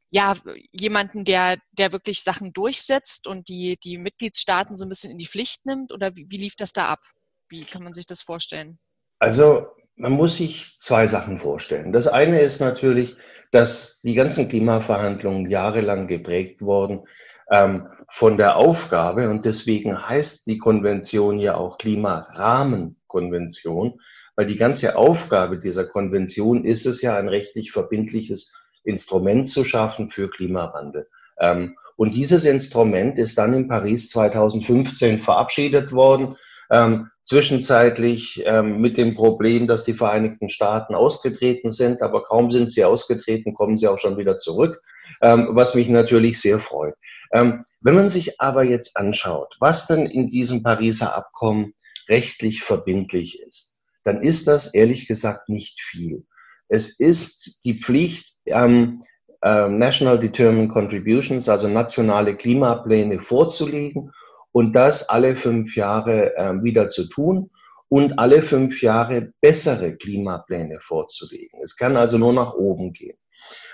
ja, 0.09 0.35
jemanden, 0.71 1.25
der, 1.25 1.59
der 1.73 1.91
wirklich 1.91 2.23
Sachen 2.23 2.53
durchsetzt 2.53 3.27
und 3.27 3.47
die, 3.47 3.77
die 3.83 3.99
Mitgliedstaaten 3.99 4.77
so 4.77 4.87
ein 4.87 4.89
bisschen 4.89 5.11
in 5.11 5.19
die 5.19 5.27
Pflicht 5.27 5.67
nimmt? 5.67 5.93
Oder 5.93 6.15
wie, 6.15 6.25
wie 6.29 6.37
lief 6.37 6.55
das 6.55 6.73
da 6.73 6.87
ab? 6.87 7.01
Wie 7.49 7.65
kann 7.65 7.83
man 7.83 7.93
sich 7.93 8.07
das 8.07 8.23
vorstellen? 8.23 8.79
Also 9.19 9.67
man 9.95 10.13
muss 10.13 10.37
sich 10.37 10.75
zwei 10.79 11.05
Sachen 11.05 11.39
vorstellen. 11.39 11.93
Das 11.93 12.07
eine 12.07 12.41
ist 12.41 12.61
natürlich, 12.61 13.15
dass 13.55 14.01
die 14.01 14.15
ganzen 14.15 14.49
Klimaverhandlungen 14.49 15.49
jahrelang 15.49 16.07
geprägt 16.07 16.61
wurden 16.61 17.07
ähm, 17.49 17.87
von 18.09 18.37
der 18.37 18.57
Aufgabe, 18.57 19.29
und 19.29 19.45
deswegen 19.45 20.09
heißt 20.09 20.45
die 20.45 20.57
Konvention 20.57 21.39
ja 21.39 21.55
auch 21.55 21.77
Klimarahmenkonvention, 21.77 24.01
weil 24.35 24.47
die 24.47 24.57
ganze 24.57 24.97
Aufgabe 24.97 25.59
dieser 25.59 25.85
Konvention 25.85 26.65
ist 26.65 26.85
es 26.85 27.01
ja, 27.01 27.15
ein 27.15 27.29
rechtlich 27.29 27.71
verbindliches 27.71 28.53
Instrument 28.83 29.47
zu 29.47 29.63
schaffen 29.63 30.09
für 30.09 30.29
Klimawandel. 30.29 31.07
Ähm, 31.39 31.77
und 31.95 32.13
dieses 32.13 32.43
Instrument 32.43 33.17
ist 33.17 33.37
dann 33.37 33.53
in 33.53 33.69
Paris 33.69 34.09
2015 34.09 35.19
verabschiedet 35.19 35.93
worden. 35.93 36.35
Ähm, 36.69 37.09
zwischenzeitlich 37.25 38.43
ähm, 38.45 38.79
mit 38.79 38.97
dem 38.97 39.15
Problem, 39.15 39.67
dass 39.67 39.83
die 39.83 39.93
Vereinigten 39.93 40.47
Staaten 40.47 40.93
ausgetreten 40.93 41.71
sind, 41.71 42.01
aber 42.01 42.23
kaum 42.23 42.51
sind 42.51 42.71
sie 42.71 42.85
ausgetreten, 42.85 43.55
kommen 43.55 43.77
sie 43.77 43.87
auch 43.87 43.99
schon 43.99 44.17
wieder 44.17 44.37
zurück, 44.37 44.81
ähm, 45.21 45.49
was 45.51 45.73
mich 45.73 45.89
natürlich 45.89 46.39
sehr 46.39 46.59
freut. 46.59 46.93
Ähm, 47.33 47.65
wenn 47.81 47.95
man 47.95 48.09
sich 48.09 48.39
aber 48.39 48.63
jetzt 48.63 48.95
anschaut, 48.95 49.57
was 49.59 49.87
denn 49.87 50.05
in 50.05 50.29
diesem 50.29 50.61
Pariser 50.61 51.15
Abkommen 51.15 51.73
rechtlich 52.07 52.61
verbindlich 52.61 53.41
ist, 53.41 53.81
dann 54.03 54.21
ist 54.21 54.47
das 54.47 54.73
ehrlich 54.75 55.07
gesagt 55.07 55.49
nicht 55.49 55.81
viel. 55.81 56.25
Es 56.67 56.99
ist 56.99 57.63
die 57.63 57.79
Pflicht, 57.79 58.37
ähm, 58.45 59.01
äh, 59.41 59.67
National 59.67 60.19
Determined 60.19 60.71
Contributions, 60.71 61.49
also 61.49 61.67
nationale 61.67 62.35
Klimapläne 62.35 63.21
vorzulegen 63.21 64.11
und 64.55 64.71
das 64.71 65.09
alle 65.09 65.35
fünf 65.35 65.75
Jahre 65.75 66.33
äh, 66.37 66.63
wieder 66.63 66.87
zu 66.87 67.09
tun 67.09 67.51
und 67.89 68.17
alle 68.17 68.41
fünf 68.41 68.81
Jahre 68.81 69.33
bessere 69.41 69.97
Klimapläne 69.97 70.79
vorzulegen. 70.79 71.59
Es 71.61 71.75
kann 71.75 71.97
also 71.97 72.17
nur 72.17 72.31
nach 72.31 72.53
oben 72.53 72.93
gehen. 72.93 73.17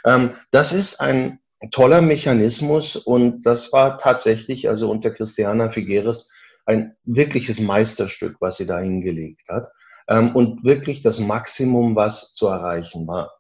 Ähm, 0.08 0.32
das 0.50 0.74
ist 0.74 1.00
ein 1.00 1.40
toller 1.70 2.02
Mechanismus 2.02 2.96
und 2.96 3.46
das 3.46 3.72
war 3.72 4.00
tatsächlich, 4.00 4.70
also 4.70 4.90
unter 4.90 5.12
Christiana 5.12 5.70
Figueres, 5.70 6.32
ein 6.66 6.96
wirkliches 7.04 7.60
Meisterstück, 7.60 8.38
was 8.40 8.58
sie 8.58 8.66
da 8.66 8.80
hingelegt 8.80 9.48
hat 9.50 9.70
ähm, 10.08 10.36
und 10.36 10.64
wirklich 10.64 11.04
das 11.04 11.20
Maximum, 11.20 11.96
was 11.96 12.34
zu 12.34 12.48
erreichen 12.48 13.06
war. 13.06 13.32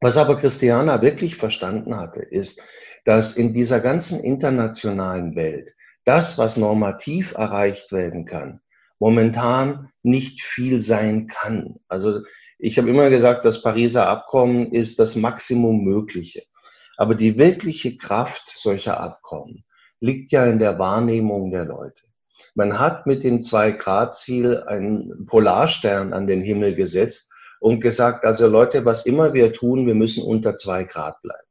Was 0.00 0.16
aber 0.16 0.38
Christiana 0.38 1.02
wirklich 1.02 1.36
verstanden 1.36 1.98
hatte, 1.98 2.20
ist, 2.22 2.62
dass 3.04 3.36
in 3.36 3.52
dieser 3.52 3.80
ganzen 3.80 4.20
internationalen 4.20 5.36
Welt 5.36 5.76
das, 6.06 6.38
was 6.38 6.56
normativ 6.56 7.34
erreicht 7.34 7.92
werden 7.92 8.24
kann, 8.24 8.60
momentan 8.98 9.90
nicht 10.02 10.42
viel 10.42 10.80
sein 10.80 11.26
kann. 11.26 11.80
Also 11.88 12.22
ich 12.58 12.78
habe 12.78 12.88
immer 12.88 13.10
gesagt, 13.10 13.44
das 13.44 13.60
Pariser 13.60 14.08
Abkommen 14.08 14.72
ist 14.72 14.98
das 14.98 15.16
Maximum 15.16 15.84
Mögliche. 15.84 16.44
Aber 16.96 17.14
die 17.14 17.36
wirkliche 17.36 17.98
Kraft 17.98 18.52
solcher 18.56 18.98
Abkommen 18.98 19.64
liegt 20.00 20.32
ja 20.32 20.46
in 20.46 20.58
der 20.58 20.78
Wahrnehmung 20.78 21.50
der 21.50 21.66
Leute. 21.66 22.02
Man 22.54 22.78
hat 22.78 23.06
mit 23.06 23.22
dem 23.22 23.40
Zwei-Grad-Ziel 23.40 24.62
einen 24.66 25.26
Polarstern 25.26 26.12
an 26.12 26.26
den 26.26 26.42
Himmel 26.42 26.74
gesetzt 26.74 27.30
und 27.60 27.80
gesagt, 27.80 28.24
also 28.24 28.46
Leute, 28.46 28.84
was 28.84 29.06
immer 29.06 29.34
wir 29.34 29.52
tun, 29.52 29.86
wir 29.86 29.94
müssen 29.94 30.22
unter 30.22 30.54
zwei 30.56 30.84
Grad 30.84 31.20
bleiben. 31.22 31.45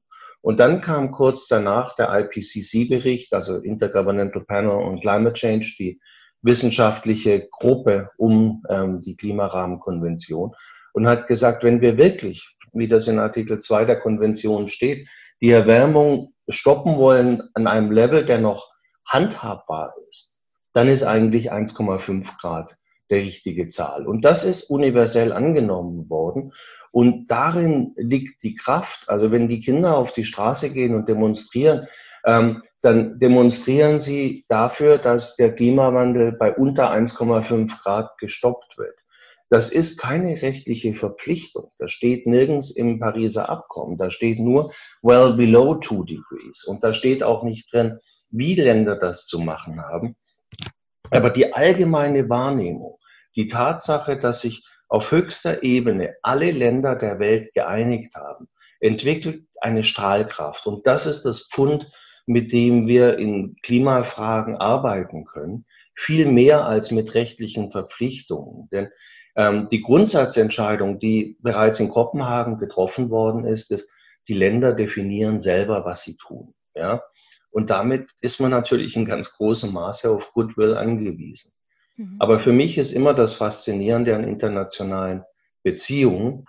Und 0.45 0.59
dann 0.59 0.79
kam 0.79 1.09
kurz 1.09 1.47
danach 1.47 1.95
der 1.95 2.13
IPCC-Bericht, 2.13 3.33
also 3.33 3.55
Intergovernmental 3.55 4.43
Panel 4.43 4.73
on 4.73 5.01
Climate 5.01 5.33
Change, 5.33 5.73
die 5.79 5.99
wissenschaftliche 6.43 7.47
Gruppe 7.49 8.11
um 8.17 8.61
ähm, 8.69 9.01
die 9.01 9.17
Klimarahmenkonvention 9.17 10.53
und 10.93 11.07
hat 11.07 11.25
gesagt, 11.25 11.63
wenn 11.63 11.81
wir 11.81 11.97
wirklich, 11.97 12.47
wie 12.73 12.87
das 12.87 13.07
in 13.07 13.17
Artikel 13.17 13.57
2 13.57 13.85
der 13.85 13.99
Konvention 13.99 14.67
steht, 14.67 15.07
die 15.41 15.49
Erwärmung 15.49 16.35
stoppen 16.47 16.97
wollen 16.97 17.41
an 17.55 17.65
einem 17.65 17.91
Level, 17.91 18.23
der 18.23 18.39
noch 18.39 18.71
handhabbar 19.03 19.95
ist, 20.07 20.39
dann 20.73 20.89
ist 20.89 21.01
eigentlich 21.01 21.51
1,5 21.51 22.37
Grad 22.39 22.77
der 23.09 23.19
richtige 23.19 23.67
Zahl. 23.67 24.07
Und 24.07 24.23
das 24.23 24.43
ist 24.43 24.69
universell 24.69 25.31
angenommen 25.31 26.09
worden. 26.09 26.53
Und 26.91 27.27
darin 27.27 27.93
liegt 27.97 28.43
die 28.43 28.55
Kraft. 28.55 29.07
Also 29.07 29.31
wenn 29.31 29.49
die 29.49 29.59
Kinder 29.59 29.97
auf 29.97 30.13
die 30.13 30.25
Straße 30.25 30.71
gehen 30.71 30.95
und 30.95 31.09
demonstrieren, 31.09 31.87
ähm, 32.25 32.63
dann 32.81 33.19
demonstrieren 33.19 33.99
sie 33.99 34.45
dafür, 34.47 34.97
dass 34.97 35.35
der 35.35 35.53
Klimawandel 35.53 36.33
bei 36.33 36.53
unter 36.55 36.91
1,5 36.91 37.81
Grad 37.81 38.17
gestoppt 38.17 38.77
wird. 38.77 38.95
Das 39.49 39.71
ist 39.71 39.99
keine 39.99 40.41
rechtliche 40.41 40.93
Verpflichtung. 40.95 41.71
Das 41.77 41.91
steht 41.91 42.25
nirgends 42.25 42.71
im 42.71 42.99
Pariser 42.99 43.49
Abkommen. 43.49 43.97
Da 43.97 44.09
steht 44.09 44.39
nur 44.39 44.71
well 45.01 45.33
below 45.33 45.75
two 45.75 46.03
degrees. 46.03 46.63
Und 46.63 46.83
da 46.83 46.93
steht 46.93 47.23
auch 47.23 47.43
nicht 47.43 47.71
drin, 47.71 47.99
wie 48.31 48.55
Länder 48.55 48.95
das 48.95 49.27
zu 49.27 49.39
machen 49.39 49.81
haben. 49.81 50.15
Aber 51.11 51.29
die 51.29 51.53
allgemeine 51.53 52.27
Wahrnehmung, 52.29 52.94
die 53.35 53.47
Tatsache, 53.47 54.19
dass 54.19 54.41
sich 54.41 54.65
auf 54.87 55.11
höchster 55.11 55.63
Ebene 55.63 56.15
alle 56.21 56.51
Länder 56.51 56.95
der 56.95 57.19
Welt 57.19 57.53
geeinigt 57.53 58.15
haben, 58.15 58.47
entwickelt 58.79 59.45
eine 59.61 59.83
Strahlkraft. 59.83 60.67
Und 60.67 60.85
das 60.85 61.05
ist 61.05 61.23
das 61.23 61.47
Pfund, 61.49 61.91
mit 62.27 62.51
dem 62.51 62.87
wir 62.87 63.17
in 63.17 63.55
Klimafragen 63.61 64.57
arbeiten 64.57 65.25
können, 65.25 65.65
viel 65.95 66.25
mehr 66.25 66.65
als 66.65 66.91
mit 66.91 67.13
rechtlichen 67.13 67.71
Verpflichtungen. 67.71 68.67
Denn 68.71 68.89
ähm, 69.35 69.69
die 69.69 69.81
Grundsatzentscheidung, 69.81 70.99
die 70.99 71.37
bereits 71.41 71.79
in 71.79 71.89
Kopenhagen 71.89 72.57
getroffen 72.57 73.09
worden 73.09 73.45
ist, 73.45 73.71
ist, 73.71 73.91
die 74.27 74.33
Länder 74.33 74.73
definieren 74.73 75.41
selber, 75.41 75.85
was 75.85 76.01
sie 76.01 76.17
tun. 76.17 76.53
Ja? 76.73 77.01
Und 77.51 77.69
damit 77.69 78.11
ist 78.21 78.41
man 78.41 78.51
natürlich 78.51 78.95
in 78.95 79.05
ganz 79.05 79.31
großem 79.31 79.71
Maße 79.71 80.09
auf 80.09 80.33
Goodwill 80.33 80.75
angewiesen. 80.75 81.51
Mhm. 81.97 82.17
Aber 82.19 82.39
für 82.41 82.53
mich 82.53 82.77
ist 82.77 82.91
immer 82.91 83.13
das 83.13 83.35
Faszinierende 83.35 84.15
an 84.15 84.23
internationalen 84.23 85.23
Beziehungen, 85.63 86.45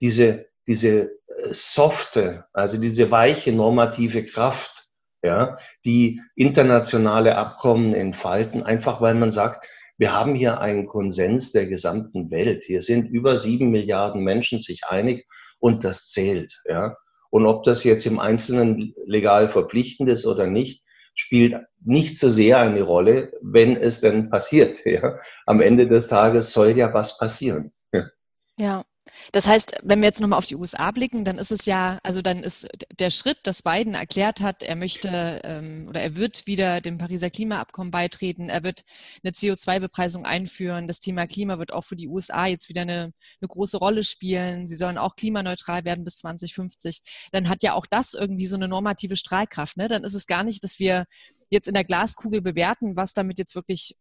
diese, 0.00 0.46
diese 0.66 1.10
äh, 1.10 1.52
softe, 1.52 2.46
also 2.52 2.78
diese 2.78 3.10
weiche 3.10 3.52
normative 3.52 4.24
Kraft, 4.26 4.88
ja, 5.22 5.58
die 5.84 6.20
internationale 6.34 7.36
Abkommen 7.36 7.94
entfalten, 7.94 8.62
einfach 8.62 9.00
weil 9.00 9.14
man 9.14 9.32
sagt, 9.32 9.66
wir 9.98 10.14
haben 10.14 10.34
hier 10.34 10.60
einen 10.60 10.86
Konsens 10.86 11.52
der 11.52 11.66
gesamten 11.66 12.30
Welt. 12.30 12.62
Hier 12.62 12.80
sind 12.80 13.10
über 13.10 13.36
sieben 13.36 13.70
Milliarden 13.70 14.24
Menschen 14.24 14.58
sich 14.58 14.84
einig 14.88 15.26
und 15.58 15.84
das 15.84 16.08
zählt. 16.08 16.62
Ja. 16.64 16.96
Und 17.28 17.44
ob 17.44 17.64
das 17.64 17.84
jetzt 17.84 18.06
im 18.06 18.18
Einzelnen 18.18 18.94
legal 19.04 19.50
verpflichtend 19.50 20.08
ist 20.08 20.26
oder 20.26 20.46
nicht, 20.46 20.82
spielt 21.14 21.56
nicht 21.84 22.18
so 22.18 22.30
sehr 22.30 22.58
eine 22.58 22.82
Rolle, 22.82 23.32
wenn 23.40 23.76
es 23.76 24.00
denn 24.00 24.30
passiert. 24.30 24.78
Ja. 24.84 25.18
Am 25.46 25.60
Ende 25.60 25.86
des 25.86 26.08
Tages 26.08 26.52
soll 26.52 26.76
ja 26.76 26.92
was 26.92 27.18
passieren. 27.18 27.72
Ja. 27.92 28.06
ja. 28.58 28.84
Das 29.32 29.46
heißt, 29.46 29.78
wenn 29.82 30.00
wir 30.00 30.06
jetzt 30.06 30.20
nochmal 30.20 30.38
auf 30.38 30.46
die 30.46 30.56
USA 30.56 30.90
blicken, 30.90 31.24
dann 31.24 31.38
ist 31.38 31.52
es 31.52 31.66
ja, 31.66 31.98
also 32.02 32.22
dann 32.22 32.42
ist 32.42 32.68
der 32.98 33.10
Schritt, 33.10 33.38
dass 33.44 33.62
Biden 33.62 33.94
erklärt 33.94 34.40
hat, 34.40 34.62
er 34.62 34.76
möchte 34.76 35.40
ähm, 35.44 35.86
oder 35.88 36.00
er 36.00 36.16
wird 36.16 36.46
wieder 36.46 36.80
dem 36.80 36.98
Pariser 36.98 37.30
Klimaabkommen 37.30 37.90
beitreten, 37.90 38.48
er 38.48 38.62
wird 38.62 38.82
eine 39.22 39.32
CO2-Bepreisung 39.32 40.24
einführen, 40.24 40.86
das 40.86 41.00
Thema 41.00 41.26
Klima 41.26 41.58
wird 41.58 41.72
auch 41.72 41.84
für 41.84 41.96
die 41.96 42.08
USA 42.08 42.46
jetzt 42.46 42.68
wieder 42.68 42.82
eine, 42.82 43.12
eine 43.40 43.48
große 43.48 43.78
Rolle 43.78 44.02
spielen, 44.04 44.66
sie 44.66 44.76
sollen 44.76 44.98
auch 44.98 45.16
klimaneutral 45.16 45.84
werden 45.84 46.04
bis 46.04 46.18
2050, 46.18 47.02
dann 47.32 47.48
hat 47.48 47.62
ja 47.62 47.74
auch 47.74 47.86
das 47.86 48.14
irgendwie 48.14 48.46
so 48.46 48.56
eine 48.56 48.68
normative 48.68 49.16
Strahlkraft. 49.16 49.76
Ne? 49.76 49.88
Dann 49.88 50.04
ist 50.04 50.14
es 50.14 50.26
gar 50.26 50.44
nicht, 50.44 50.64
dass 50.64 50.78
wir 50.78 51.06
jetzt 51.50 51.68
in 51.68 51.74
der 51.74 51.84
Glaskugel 51.84 52.40
bewerten, 52.40 52.96
was 52.96 53.12
damit 53.12 53.38
jetzt 53.38 53.54
wirklich 53.54 53.96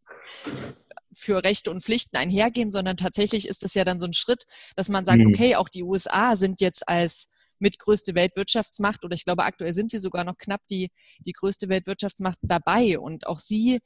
für 1.13 1.43
Rechte 1.43 1.71
und 1.71 1.81
Pflichten 1.81 2.17
einhergehen, 2.17 2.71
sondern 2.71 2.97
tatsächlich 2.97 3.47
ist 3.47 3.63
es 3.63 3.73
ja 3.73 3.83
dann 3.83 3.99
so 3.99 4.05
ein 4.05 4.13
Schritt, 4.13 4.43
dass 4.75 4.89
man 4.89 5.05
sagt, 5.05 5.19
mhm. 5.19 5.27
okay, 5.27 5.55
auch 5.55 5.69
die 5.69 5.83
USA 5.83 6.35
sind 6.35 6.61
jetzt 6.61 6.87
als 6.87 7.29
mitgrößte 7.59 8.15
Weltwirtschaftsmacht 8.15 9.03
oder 9.03 9.13
ich 9.13 9.25
glaube 9.25 9.43
aktuell 9.43 9.73
sind 9.73 9.91
sie 9.91 9.99
sogar 9.99 10.23
noch 10.23 10.37
knapp 10.37 10.61
die, 10.69 10.91
die 11.19 11.33
größte 11.33 11.69
Weltwirtschaftsmacht 11.69 12.39
dabei 12.41 12.99
und 12.99 13.27
auch 13.27 13.39
sie 13.39 13.79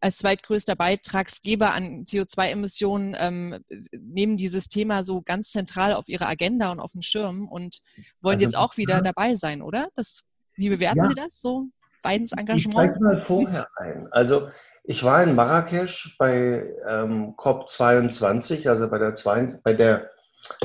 als 0.00 0.18
zweitgrößter 0.18 0.76
Beitragsgeber 0.76 1.72
an 1.72 2.04
CO2-Emissionen 2.04 3.16
ähm, 3.18 3.64
nehmen 3.92 4.36
dieses 4.36 4.68
Thema 4.68 5.02
so 5.02 5.22
ganz 5.22 5.50
zentral 5.50 5.94
auf 5.94 6.08
ihre 6.08 6.26
Agenda 6.26 6.70
und 6.70 6.80
auf 6.80 6.92
den 6.92 7.02
Schirm 7.02 7.48
und 7.48 7.80
wollen 8.20 8.36
also, 8.36 8.44
jetzt 8.44 8.56
auch 8.56 8.76
wieder 8.76 8.96
ja. 8.96 9.00
dabei 9.00 9.34
sein, 9.34 9.62
oder? 9.62 9.88
Das, 9.94 10.22
wie 10.54 10.68
bewerten 10.68 10.98
ja. 10.98 11.06
Sie 11.06 11.14
das 11.14 11.40
so? 11.40 11.66
Bidens 12.02 12.32
Engagement? 12.32 12.94
Ich 12.94 13.00
mal 13.00 13.18
vorher 13.18 13.68
ein. 13.76 14.06
Also 14.10 14.48
ich 14.88 15.02
war 15.02 15.22
in 15.22 15.34
Marrakesch 15.34 16.16
bei 16.18 16.64
ähm, 16.88 17.34
COP22, 17.36 18.66
also 18.68 18.88
bei 18.88 18.98
der, 18.98 19.14
zwei, 19.14 19.48
bei 19.64 19.74
der, 19.74 20.10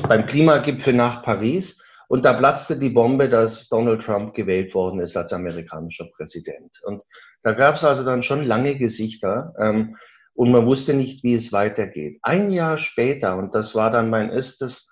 beim 0.08 0.24
Klimagipfel 0.26 0.94
nach 0.94 1.24
Paris. 1.24 1.84
Und 2.08 2.24
da 2.24 2.32
platzte 2.34 2.78
die 2.78 2.90
Bombe, 2.90 3.28
dass 3.28 3.68
Donald 3.68 4.02
Trump 4.02 4.34
gewählt 4.34 4.72
worden 4.74 5.00
ist 5.00 5.16
als 5.16 5.32
amerikanischer 5.32 6.06
Präsident. 6.16 6.80
Und 6.84 7.02
da 7.42 7.52
gab 7.52 7.74
es 7.76 7.84
also 7.84 8.04
dann 8.04 8.22
schon 8.22 8.44
lange 8.44 8.76
Gesichter 8.76 9.54
ähm, 9.58 9.96
und 10.34 10.52
man 10.52 10.66
wusste 10.66 10.94
nicht, 10.94 11.24
wie 11.24 11.34
es 11.34 11.52
weitergeht. 11.52 12.20
Ein 12.22 12.52
Jahr 12.52 12.78
später, 12.78 13.36
und 13.36 13.54
das 13.54 13.74
war 13.74 13.90
dann 13.90 14.08
mein 14.08 14.30
erstes, 14.30 14.88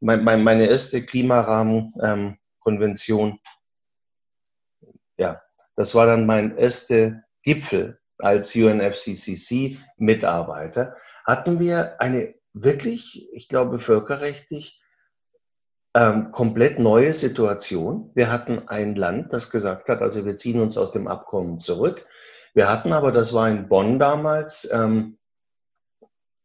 mein, 0.00 0.22
mein, 0.24 0.44
meine 0.44 0.66
erste 0.66 1.02
Klimarahmenkonvention, 1.02 3.30
ähm, 3.30 3.38
ja, 5.16 5.40
das 5.76 5.94
war 5.94 6.06
dann 6.06 6.26
mein 6.26 6.58
erster 6.58 7.22
Gipfel 7.42 7.98
als 8.18 8.54
UNFCCC-Mitarbeiter, 8.54 10.94
hatten 11.24 11.58
wir 11.58 12.00
eine 12.00 12.34
wirklich, 12.52 13.28
ich 13.32 13.48
glaube, 13.48 13.78
völkerrechtlich 13.78 14.82
ähm, 15.94 16.32
komplett 16.32 16.78
neue 16.78 17.14
Situation. 17.14 18.10
Wir 18.14 18.30
hatten 18.30 18.68
ein 18.68 18.96
Land, 18.96 19.32
das 19.32 19.50
gesagt 19.50 19.88
hat, 19.88 20.02
also 20.02 20.24
wir 20.24 20.36
ziehen 20.36 20.60
uns 20.60 20.76
aus 20.76 20.92
dem 20.92 21.08
Abkommen 21.08 21.60
zurück. 21.60 22.06
Wir 22.52 22.68
hatten 22.68 22.92
aber, 22.92 23.12
das 23.12 23.32
war 23.32 23.48
in 23.48 23.68
Bonn 23.68 23.98
damals, 23.98 24.68
ähm, 24.72 25.18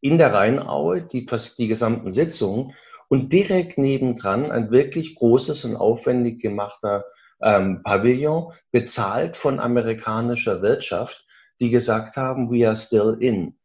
in 0.02 0.18
der 0.18 0.34
Rheinaue 0.34 1.02
die, 1.02 1.28
die 1.58 1.68
gesamten 1.68 2.12
Sitzungen 2.12 2.74
und 3.10 3.34
direkt 3.34 3.78
nebendran 3.78 4.52
ein 4.52 4.72
wirklich 4.72 5.16
großes 5.16 5.66
und 5.66 5.76
aufwendig 5.76 6.42
gemachter 6.42 7.06
ähm, 7.42 7.82
Pavillon, 7.84 8.54
bezahlt 8.72 9.36
von 9.36 9.60
amerikanischer 9.60 10.62
Wirtschaft, 10.62 11.26
die 11.60 11.70
gesagt 11.70 12.16
haben, 12.16 12.50
we 12.50 12.66
are 12.66 12.76
still 12.76 13.18
in. 13.20 13.56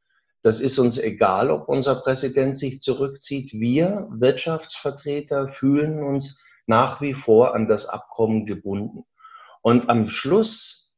Das 0.42 0.60
ist 0.60 0.78
uns 0.78 0.98
egal, 0.98 1.50
ob 1.50 1.68
unser 1.68 1.96
Präsident 1.96 2.58
sich 2.58 2.80
zurückzieht. 2.80 3.52
Wir 3.54 4.08
Wirtschaftsvertreter 4.10 5.48
fühlen 5.48 6.02
uns 6.02 6.38
nach 6.66 7.00
wie 7.00 7.14
vor 7.14 7.54
an 7.54 7.68
das 7.68 7.86
Abkommen 7.86 8.46
gebunden. 8.46 9.04
Und 9.62 9.88
am 9.88 10.10
Schluss 10.10 10.96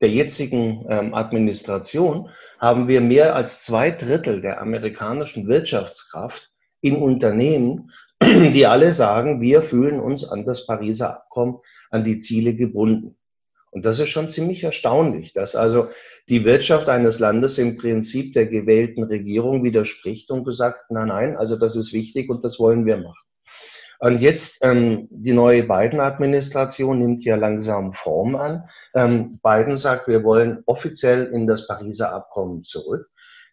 der 0.00 0.10
jetzigen 0.10 0.86
ähm, 0.88 1.14
Administration 1.14 2.30
haben 2.58 2.88
wir 2.88 3.00
mehr 3.00 3.34
als 3.36 3.62
zwei 3.62 3.90
Drittel 3.90 4.40
der 4.40 4.60
amerikanischen 4.60 5.46
Wirtschaftskraft 5.48 6.50
in 6.80 6.96
Unternehmen, 6.96 7.90
die 8.22 8.66
alle 8.66 8.92
sagen, 8.92 9.40
wir 9.40 9.62
fühlen 9.62 10.00
uns 10.00 10.28
an 10.28 10.44
das 10.44 10.66
Pariser 10.66 11.16
Abkommen, 11.16 11.58
an 11.90 12.04
die 12.04 12.18
Ziele 12.18 12.54
gebunden. 12.54 13.17
Und 13.70 13.84
das 13.84 13.98
ist 13.98 14.08
schon 14.08 14.28
ziemlich 14.28 14.64
erstaunlich, 14.64 15.32
dass 15.32 15.56
also 15.56 15.88
die 16.28 16.44
Wirtschaft 16.44 16.88
eines 16.88 17.18
Landes 17.18 17.58
im 17.58 17.76
Prinzip 17.78 18.34
der 18.34 18.46
gewählten 18.46 19.04
Regierung 19.04 19.64
widerspricht 19.64 20.30
und 20.30 20.44
gesagt, 20.44 20.90
nein, 20.90 21.08
nein, 21.08 21.36
also 21.36 21.56
das 21.56 21.76
ist 21.76 21.92
wichtig 21.92 22.28
und 22.30 22.44
das 22.44 22.58
wollen 22.58 22.86
wir 22.86 22.96
machen. 22.98 23.28
Und 24.00 24.20
jetzt 24.20 24.58
ähm, 24.62 25.08
die 25.10 25.32
neue 25.32 25.64
Biden-Administration 25.64 26.98
nimmt 26.98 27.24
ja 27.24 27.34
langsam 27.34 27.92
Form 27.92 28.36
an. 28.36 28.68
Ähm, 28.94 29.40
Biden 29.42 29.76
sagt, 29.76 30.06
wir 30.06 30.22
wollen 30.22 30.62
offiziell 30.66 31.26
in 31.26 31.48
das 31.48 31.66
Pariser 31.66 32.12
Abkommen 32.12 32.62
zurück. 32.62 33.08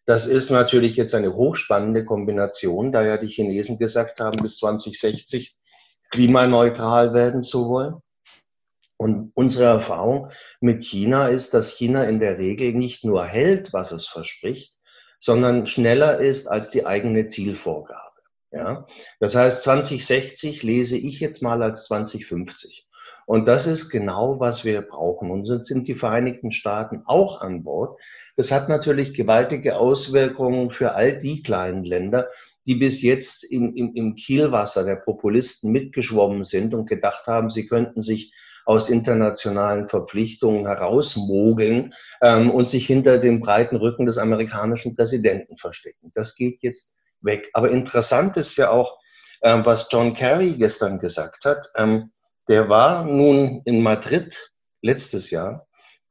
Das 0.06 0.28
ist 0.28 0.52
natürlich 0.52 0.98
jetzt 0.98 1.16
eine 1.16 1.34
hochspannende 1.34 2.06
Kombination, 2.06 2.92
da 2.92 3.04
ja 3.04 3.18
die 3.18 3.28
Chinesen 3.28 3.80
gesagt 3.80 4.20
haben, 4.20 4.38
bis 4.40 4.58
2060 4.58 5.58
klimaneutral 6.12 7.16
werden 7.16 7.42
zu 7.42 7.68
wollen. 7.68 7.96
Und 8.98 9.32
unsere 9.36 9.66
Erfahrung 9.66 10.30
mit 10.62 10.84
China 10.86 11.28
ist, 11.28 11.54
dass 11.54 11.70
China 11.70 12.06
in 12.06 12.20
der 12.20 12.38
Regel 12.38 12.74
nicht 12.74 13.04
nur 13.04 13.26
hält, 13.26 13.74
was 13.74 13.92
es 13.92 14.08
verspricht, 14.08 14.74
sondern 15.20 15.68
schneller 15.68 16.20
ist 16.20 16.48
als 16.48 16.70
die 16.70 16.86
eigene 16.86 17.28
Zielvorgabe. 17.28 18.22
Ja? 18.52 18.88
Das 19.20 19.36
heißt, 19.36 19.64
2060 19.64 20.64
lese 20.64 20.98
ich 20.98 21.20
jetzt 21.20 21.42
mal 21.42 21.62
als 21.62 21.86
2050. 21.86 22.88
Und 23.26 23.48
das 23.48 23.66
ist 23.68 23.90
genau, 23.90 24.40
was 24.40 24.64
wir 24.64 24.82
brauchen. 24.82 25.32
Und 25.32 25.46
so 25.46 25.62
sind 25.64 25.88
die 25.88 25.96
Vereinigten 25.96 26.52
Staaten 26.52 27.02
auch 27.06 27.42
an 27.42 27.64
Bord. 27.64 28.00
Das 28.38 28.52
hat 28.52 28.70
natürlich 28.70 29.14
gewaltige 29.14 29.78
Auswirkungen 29.78 30.72
für 30.72 30.94
all 30.94 31.18
die 31.18 31.42
kleinen 31.42 31.84
Länder, 31.84 32.30
die 32.68 32.76
bis 32.76 33.02
jetzt 33.02 33.44
im, 33.44 33.76
im, 33.76 33.94
im 33.96 34.16
Kielwasser 34.16 34.84
der 34.84 34.98
Populisten 34.98 35.72
mitgeschwommen 35.72 36.44
sind 36.44 36.74
und 36.74 36.88
gedacht 36.88 37.28
haben, 37.28 37.50
sie 37.50 37.68
könnten 37.68 38.02
sich 38.02 38.34
aus 38.66 38.90
internationalen 38.90 39.88
Verpflichtungen 39.88 40.66
herausmogeln 40.68 41.94
ähm, 42.22 42.52
und 42.52 42.68
sich 42.68 42.86
hinter 42.88 43.20
dem 43.20 43.40
breiten 43.40 43.78
Rücken 43.78 44.06
des 44.06 44.18
amerikanischen 44.18 44.96
Präsidenten 44.96 45.58
verstecken. 45.58 46.12
Das 46.14 46.36
geht 46.36 46.64
jetzt 46.64 46.96
weg. 47.22 47.50
Aber 47.54 47.72
interessant 47.72 48.38
ist 48.38 48.58
ja 48.58 48.70
auch, 48.72 48.98
ähm, 49.42 49.66
was 49.66 49.88
John 49.92 50.14
Kerry 50.16 50.56
gestern 50.58 51.00
gesagt 51.00 51.46
hat. 51.46 51.70
Ähm, 51.76 52.12
der 52.48 52.70
war 52.70 53.06
nun 53.06 53.62
in 53.66 53.82
Madrid 53.82 54.52
letztes 54.82 55.30
Jahr 55.32 55.65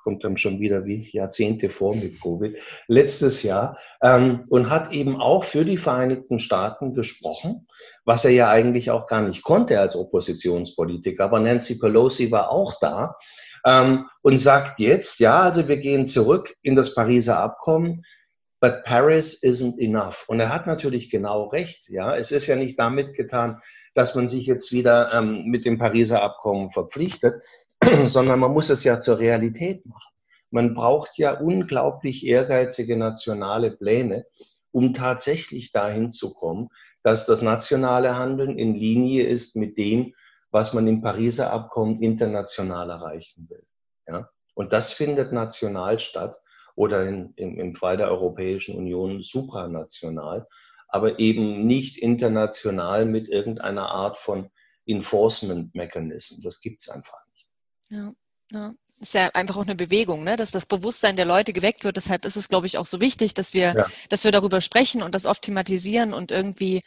kommt 0.05 0.23
dann 0.23 0.37
schon 0.37 0.61
wieder 0.61 0.85
wie 0.85 1.09
Jahrzehnte 1.11 1.71
vor 1.71 1.97
mit 1.97 2.21
Covid, 2.21 2.57
letztes 2.87 3.43
Jahr 3.43 3.79
ähm, 4.03 4.45
und 4.51 4.71
hat 4.71 4.93
eben 4.93 5.21
auch 5.21 5.45
für 5.45 5.65
die 5.65 5.79
Vereinigten 5.79 6.39
Staaten 6.39 6.95
gesprochen, 6.95 7.67
was 8.05 8.25
er 8.27 8.33
ja 8.33 8.51
eigentlich 8.51 8.91
auch 8.91 9.07
gar 9.07 9.23
nicht 9.23 9.43
konnte 9.43 9.81
als 9.81 9.97
Oppositionspolitiker. 9.97 11.25
Aber 11.25 11.41
Nancy 11.41 11.79
Pelosi 11.79 12.31
war 12.31 12.51
auch 12.51 12.75
da 12.81 13.17
ähm, 13.67 14.07
und 14.23 14.39
sagt 14.39 14.79
jetzt, 14.79 15.19
ja, 15.21 15.41
also 15.41 15.67
wir 15.67 15.79
gehen 15.79 16.07
zurück 16.07 16.55
in 16.63 16.77
das 16.77 16.95
Pariser 16.95 17.39
Abkommen. 17.39 18.05
But 18.61 18.85
Paris 18.85 19.43
isn't 19.43 19.79
enough. 19.79 20.25
Und 20.27 20.41
er 20.41 20.49
hat 20.49 20.67
natürlich 20.67 21.11
genau 21.11 21.49
recht. 21.49 21.89
Ja, 21.89 22.17
es 22.17 22.31
ist 22.31 22.47
ja 22.47 22.57
nicht 22.57 22.79
damit 22.79 23.15
getan, 23.15 23.61
dass 23.95 24.15
man 24.15 24.29
sich 24.29 24.47
jetzt 24.47 24.73
wieder 24.73 25.13
ähm, 25.13 25.45
mit 25.47 25.65
dem 25.65 25.79
Pariser 25.79 26.23
Abkommen 26.23 26.69
verpflichtet, 26.69 27.43
sondern 28.07 28.41
man 28.41 28.53
muss 28.53 28.71
es 28.71 28.85
ja 28.85 28.99
zur 28.99 29.19
Realität 29.19 29.85
machen. 29.87 30.13
Man 30.51 30.75
braucht 30.75 31.19
ja 31.19 31.39
unglaublich 31.39 32.25
ehrgeizige 32.27 32.97
nationale 32.97 33.73
Pläne, 33.73 34.27
um 34.73 34.95
tatsächlich 34.95 35.73
dahin 35.73 36.11
zu 36.11 36.33
kommen, 36.35 36.69
dass 37.03 37.27
das 37.27 37.43
nationale 37.43 38.17
Handeln 38.17 38.59
in 38.59 38.75
Linie 38.75 39.27
ist 39.27 39.57
mit 39.57 39.77
dem, 39.79 40.15
was 40.51 40.73
man 40.73 40.87
im 40.87 41.03
Pariser 41.03 41.53
Abkommen 41.53 42.01
international 42.01 42.91
erreichen 42.91 43.49
will. 43.51 43.67
Ja? 44.07 44.31
Und 44.55 44.73
das 44.73 44.93
findet 44.93 45.33
national 45.33 45.99
statt 45.99 46.41
oder 46.77 47.07
in, 47.07 47.33
im, 47.37 47.59
im 47.59 47.75
Fall 47.75 47.97
der 47.97 48.09
Europäischen 48.09 48.77
Union 48.77 49.23
supranational, 49.23 50.47
aber 50.89 51.19
eben 51.19 51.67
nicht 51.67 51.99
international 51.99 53.05
mit 53.05 53.29
irgendeiner 53.29 53.91
Art 53.91 54.17
von 54.17 54.51
Enforcement 54.87 55.75
Mechanism. 55.75 56.43
Das 56.43 56.61
gibt 56.61 56.81
es 56.81 56.89
einfach 56.89 57.24
ja, 57.95 58.13
ja. 58.51 58.75
Ist 59.01 59.15
ja 59.15 59.29
einfach 59.35 59.57
auch 59.57 59.65
eine 59.65 59.75
Bewegung, 59.75 60.23
ne? 60.23 60.37
dass 60.37 60.53
das 60.53 60.67
Bewusstsein 60.67 61.17
der 61.17 61.25
Leute 61.25 61.53
geweckt 61.53 61.85
wird. 61.85 61.97
Deshalb 61.97 62.25
ist 62.25 62.37
es, 62.37 62.49
glaube 62.49 62.67
ich, 62.67 62.79
auch 62.79 62.87
so 62.87 63.01
wichtig, 63.01 63.35
dass 63.35 63.53
wir, 63.53 63.75
ja. 63.75 63.87
dass 64.09 64.23
wir 64.23 64.31
darüber 64.31 64.61
sprechen 64.61 65.03
und 65.03 65.15
das 65.15 65.27
oft 65.27 65.43
thematisieren 65.43 66.15
und 66.15 66.31
irgendwie 66.31 66.83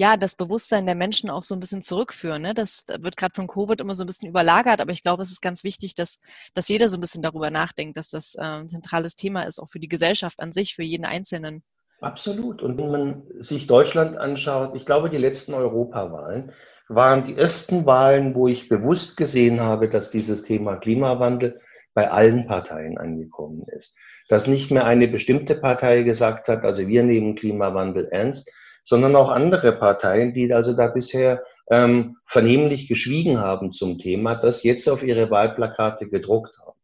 ja, 0.00 0.16
das 0.16 0.34
Bewusstsein 0.34 0.86
der 0.86 0.94
Menschen 0.94 1.28
auch 1.28 1.42
so 1.42 1.54
ein 1.54 1.60
bisschen 1.60 1.82
zurückführen. 1.82 2.40
Ne? 2.40 2.54
Das 2.54 2.86
wird 2.88 3.18
gerade 3.18 3.34
von 3.34 3.46
Covid 3.46 3.80
immer 3.82 3.94
so 3.94 4.04
ein 4.04 4.06
bisschen 4.06 4.30
überlagert, 4.30 4.80
aber 4.80 4.92
ich 4.92 5.02
glaube, 5.02 5.22
es 5.22 5.30
ist 5.30 5.42
ganz 5.42 5.62
wichtig, 5.62 5.94
dass, 5.94 6.20
dass 6.54 6.68
jeder 6.68 6.88
so 6.88 6.96
ein 6.96 7.02
bisschen 7.02 7.22
darüber 7.22 7.50
nachdenkt, 7.50 7.98
dass 7.98 8.08
das 8.08 8.34
äh, 8.36 8.40
ein 8.40 8.70
zentrales 8.70 9.14
Thema 9.14 9.42
ist, 9.42 9.58
auch 9.58 9.68
für 9.68 9.78
die 9.78 9.88
Gesellschaft 9.88 10.40
an 10.40 10.52
sich, 10.52 10.74
für 10.74 10.82
jeden 10.82 11.04
Einzelnen. 11.04 11.62
Absolut. 12.00 12.62
Und 12.62 12.78
wenn 12.78 12.90
man 12.90 13.22
sich 13.34 13.66
Deutschland 13.66 14.16
anschaut, 14.16 14.74
ich 14.74 14.86
glaube, 14.86 15.10
die 15.10 15.18
letzten 15.18 15.52
Europawahlen, 15.52 16.52
waren 16.90 17.22
die 17.22 17.36
ersten 17.36 17.86
Wahlen, 17.86 18.34
wo 18.34 18.48
ich 18.48 18.68
bewusst 18.68 19.16
gesehen 19.16 19.60
habe, 19.60 19.88
dass 19.88 20.10
dieses 20.10 20.42
Thema 20.42 20.76
Klimawandel 20.76 21.60
bei 21.94 22.10
allen 22.10 22.46
Parteien 22.46 22.98
angekommen 22.98 23.64
ist. 23.68 23.96
Dass 24.28 24.48
nicht 24.48 24.72
mehr 24.72 24.86
eine 24.86 25.06
bestimmte 25.06 25.54
Partei 25.54 26.02
gesagt 26.02 26.48
hat, 26.48 26.64
also 26.64 26.88
wir 26.88 27.04
nehmen 27.04 27.36
Klimawandel 27.36 28.08
ernst, 28.10 28.52
sondern 28.82 29.14
auch 29.14 29.30
andere 29.30 29.72
Parteien, 29.72 30.34
die 30.34 30.52
also 30.52 30.72
da 30.72 30.88
bisher 30.88 31.44
ähm, 31.70 32.16
vernehmlich 32.26 32.88
geschwiegen 32.88 33.38
haben 33.38 33.70
zum 33.70 33.98
Thema, 33.98 34.34
das 34.34 34.64
jetzt 34.64 34.88
auf 34.88 35.04
ihre 35.04 35.30
Wahlplakate 35.30 36.08
gedruckt 36.08 36.58
haben. 36.58 36.78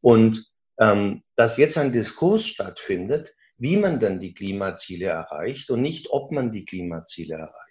Und 0.00 0.46
ähm, 0.80 1.22
dass 1.36 1.58
jetzt 1.58 1.76
ein 1.76 1.92
Diskurs 1.92 2.46
stattfindet, 2.46 3.34
wie 3.58 3.76
man 3.76 4.00
dann 4.00 4.18
die 4.18 4.32
Klimaziele 4.32 5.06
erreicht 5.06 5.70
und 5.70 5.82
nicht, 5.82 6.08
ob 6.10 6.32
man 6.32 6.52
die 6.52 6.64
Klimaziele 6.64 7.34
erreicht. 7.34 7.61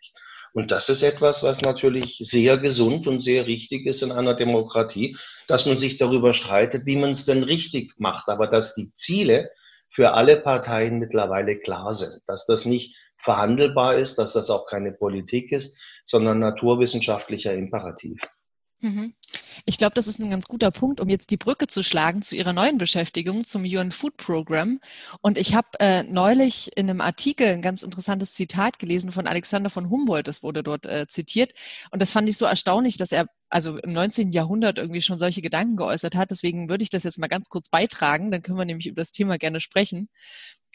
Und 0.53 0.71
das 0.71 0.89
ist 0.89 1.01
etwas, 1.01 1.43
was 1.43 1.61
natürlich 1.61 2.17
sehr 2.19 2.57
gesund 2.57 3.07
und 3.07 3.19
sehr 3.19 3.47
richtig 3.47 3.85
ist 3.85 4.01
in 4.01 4.11
einer 4.11 4.33
Demokratie, 4.33 5.17
dass 5.47 5.65
man 5.65 5.77
sich 5.77 5.97
darüber 5.97 6.33
streitet, 6.33 6.85
wie 6.85 6.97
man 6.97 7.11
es 7.11 7.25
denn 7.25 7.43
richtig 7.43 7.93
macht, 7.97 8.27
aber 8.27 8.47
dass 8.47 8.75
die 8.75 8.93
Ziele 8.93 9.49
für 9.89 10.13
alle 10.13 10.37
Parteien 10.37 10.99
mittlerweile 10.99 11.59
klar 11.59 11.93
sind, 11.93 12.21
dass 12.27 12.45
das 12.45 12.65
nicht 12.65 12.97
verhandelbar 13.17 13.95
ist, 13.95 14.17
dass 14.17 14.33
das 14.33 14.49
auch 14.49 14.65
keine 14.67 14.91
Politik 14.91 15.51
ist, 15.51 15.79
sondern 16.05 16.39
naturwissenschaftlicher 16.39 17.53
Imperativ. 17.53 18.21
Mhm. 18.79 19.13
Ich 19.65 19.77
glaube, 19.77 19.93
das 19.95 20.07
ist 20.07 20.19
ein 20.19 20.29
ganz 20.29 20.47
guter 20.47 20.71
Punkt, 20.71 20.99
um 20.99 21.09
jetzt 21.09 21.31
die 21.31 21.37
Brücke 21.37 21.67
zu 21.67 21.83
schlagen 21.83 22.21
zu 22.21 22.35
Ihrer 22.35 22.53
neuen 22.53 22.77
Beschäftigung 22.77 23.45
zum 23.45 23.63
UN 23.63 23.91
Food 23.91 24.17
Program. 24.17 24.79
Und 25.21 25.37
ich 25.37 25.55
habe 25.55 25.67
äh, 25.79 26.03
neulich 26.03 26.75
in 26.75 26.89
einem 26.89 27.01
Artikel 27.01 27.47
ein 27.47 27.61
ganz 27.61 27.83
interessantes 27.83 28.33
Zitat 28.33 28.79
gelesen 28.79 29.11
von 29.11 29.27
Alexander 29.27 29.69
von 29.69 29.89
Humboldt. 29.89 30.27
Das 30.27 30.43
wurde 30.43 30.63
dort 30.63 30.85
äh, 30.85 31.07
zitiert. 31.07 31.53
Und 31.91 32.01
das 32.01 32.11
fand 32.11 32.29
ich 32.29 32.37
so 32.37 32.45
erstaunlich, 32.45 32.97
dass 32.97 33.11
er 33.11 33.27
also 33.49 33.77
im 33.77 33.91
19. 33.93 34.31
Jahrhundert 34.31 34.77
irgendwie 34.77 35.01
schon 35.01 35.19
solche 35.19 35.41
Gedanken 35.41 35.75
geäußert 35.75 36.15
hat. 36.15 36.31
Deswegen 36.31 36.69
würde 36.69 36.83
ich 36.83 36.89
das 36.89 37.03
jetzt 37.03 37.19
mal 37.19 37.27
ganz 37.27 37.49
kurz 37.49 37.69
beitragen. 37.69 38.31
Dann 38.31 38.41
können 38.41 38.57
wir 38.57 38.65
nämlich 38.65 38.87
über 38.87 39.01
das 39.01 39.11
Thema 39.11 39.37
gerne 39.37 39.59
sprechen. 39.59 40.09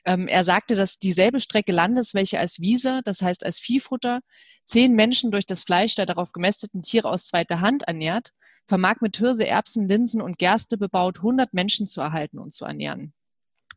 Ähm, 0.05 0.29
er 0.29 0.45
sagte, 0.45 0.77
dass 0.77 0.99
dieselbe 0.99 1.41
Strecke 1.41 1.73
Landes, 1.73 2.15
welche 2.15 2.39
als 2.39 2.61
Wiese, 2.61 3.01
das 3.05 3.23
heißt 3.23 3.45
als 3.45 3.59
Viehfutter, 3.59 4.21
zehn 4.65 4.95
Menschen 4.95 5.31
durch 5.33 5.47
das 5.47 5.65
Fleisch 5.65 5.97
der 5.97 6.07
darauf 6.07 6.33
gemästeten 6.33 6.83
Tiere 6.83 7.09
aus 7.11 7.27
zweiter 7.27 7.61
Hand 7.61 7.83
ernährt, 7.85 8.33
vermag 8.67 8.97
mit 9.01 9.17
Hirse, 9.17 9.47
Erbsen, 9.47 9.89
Linsen 9.89 10.21
und 10.21 10.39
Gerste 10.39 10.79
bebaut 10.79 11.19
100 11.19 11.55
Menschen 11.55 11.87
zu 11.87 12.01
erhalten 12.01 12.39
und 12.39 12.53
zu 12.53 12.65
ernähren. 12.65 13.13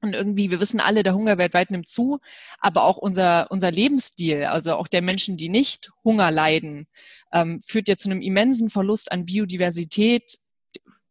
Und 0.02 0.16
irgendwie, 0.16 0.50
wir 0.50 0.60
wissen 0.60 0.80
alle, 0.80 1.04
der 1.04 1.14
Hunger 1.14 1.38
weltweit 1.38 1.72
nimmt 1.72 1.90
zu, 1.90 2.20
aber 2.60 2.84
auch 2.84 2.98
unser, 2.98 3.52
unser 3.52 3.70
Lebensstil, 3.70 4.46
also 4.46 4.76
auch 4.76 4.88
der 4.88 5.02
Menschen, 5.02 5.36
die 5.36 5.50
nicht 5.50 5.92
Hunger 6.04 6.32
leiden, 6.32 6.88
ähm, 7.34 7.62
führt 7.62 7.90
ja 7.90 7.98
zu 7.98 8.10
einem 8.10 8.22
immensen 8.22 8.70
Verlust 8.70 9.12
an 9.12 9.26
Biodiversität. 9.26 10.40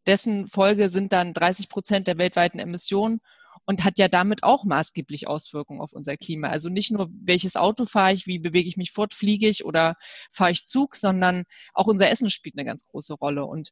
Dessen 0.07 0.47
Folge 0.47 0.89
sind 0.89 1.13
dann 1.13 1.33
30 1.33 1.69
Prozent 1.69 2.07
der 2.07 2.17
weltweiten 2.17 2.59
Emissionen 2.59 3.21
und 3.69 3.85
hat 3.85 3.99
ja 3.99 4.07
damit 4.07 4.41
auch 4.41 4.63
maßgeblich 4.63 5.27
Auswirkungen 5.27 5.79
auf 5.79 5.93
unser 5.93 6.17
Klima. 6.17 6.47
Also 6.47 6.69
nicht 6.69 6.89
nur, 6.89 7.07
welches 7.21 7.55
Auto 7.55 7.85
fahre 7.85 8.13
ich, 8.13 8.25
wie 8.25 8.39
bewege 8.39 8.67
ich 8.67 8.77
mich 8.77 8.91
fort, 8.91 9.13
fliege 9.13 9.47
ich 9.47 9.63
oder 9.63 9.95
fahre 10.31 10.49
ich 10.49 10.65
Zug, 10.65 10.95
sondern 10.95 11.43
auch 11.75 11.85
unser 11.85 12.09
Essen 12.09 12.31
spielt 12.31 12.57
eine 12.57 12.65
ganz 12.65 12.83
große 12.87 13.13
Rolle. 13.13 13.45
Und 13.45 13.69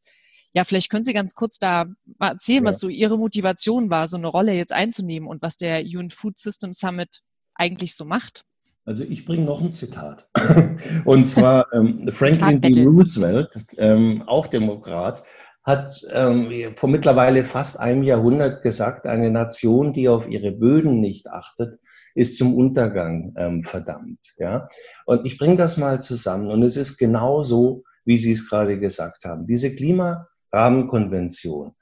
ja, 0.53 0.65
vielleicht 0.65 0.91
können 0.91 1.03
Sie 1.03 1.13
ganz 1.13 1.33
kurz 1.33 1.57
da 1.57 1.87
mal 2.19 2.33
erzählen, 2.33 2.63
ja. 2.63 2.69
was 2.69 2.79
so 2.79 2.89
Ihre 2.89 3.17
Motivation 3.17 3.89
war, 3.89 4.07
so 4.07 4.17
eine 4.17 4.27
Rolle 4.27 4.53
jetzt 4.53 4.71
einzunehmen 4.71 5.27
und 5.27 5.41
was 5.41 5.57
der 5.57 5.83
UN 5.83 6.11
Food 6.11 6.37
System 6.37 6.73
Summit 6.73 7.23
eigentlich 7.55 7.95
so 7.95 8.05
macht. 8.05 8.43
Also 8.85 9.03
ich 9.03 9.25
bringe 9.25 9.45
noch 9.45 9.61
ein 9.61 9.71
Zitat. 9.71 10.29
Und 11.05 11.25
zwar 11.25 11.73
ähm, 11.73 12.09
Franklin 12.13 12.61
D. 12.61 12.85
Roosevelt, 12.85 13.49
ähm, 13.77 14.23
auch 14.27 14.47
Demokrat, 14.47 15.23
hat 15.67 16.01
ähm, 16.11 16.73
vor 16.75 16.87
mittlerweile 16.87 17.43
fast 17.43 17.77
einem 17.77 18.01
Jahrhundert 18.01 18.63
gesagt, 18.63 19.05
eine 19.05 19.29
Nation, 19.29 19.91
die 19.91 20.07
auf 20.07 20.25
ihre 20.25 20.53
Böden 20.53 21.01
nicht 21.01 21.29
achtet, 21.29 21.81
ist 22.15 22.37
zum 22.37 22.55
Untergang 22.55 23.33
ähm, 23.37 23.65
verdammt. 23.65 24.33
Ja? 24.37 24.69
Und 25.05 25.25
ich 25.25 25.37
bringe 25.37 25.57
das 25.57 25.75
mal 25.75 26.01
zusammen 26.01 26.49
und 26.49 26.63
es 26.63 26.77
ist 26.77 26.97
genau 26.97 27.43
so, 27.43 27.83
wie 28.05 28.17
Sie 28.17 28.31
es 28.31 28.49
gerade 28.49 28.79
gesagt 28.79 29.25
haben. 29.25 29.45
Diese 29.45 29.75
Klimarahmenkonvention 29.75 31.75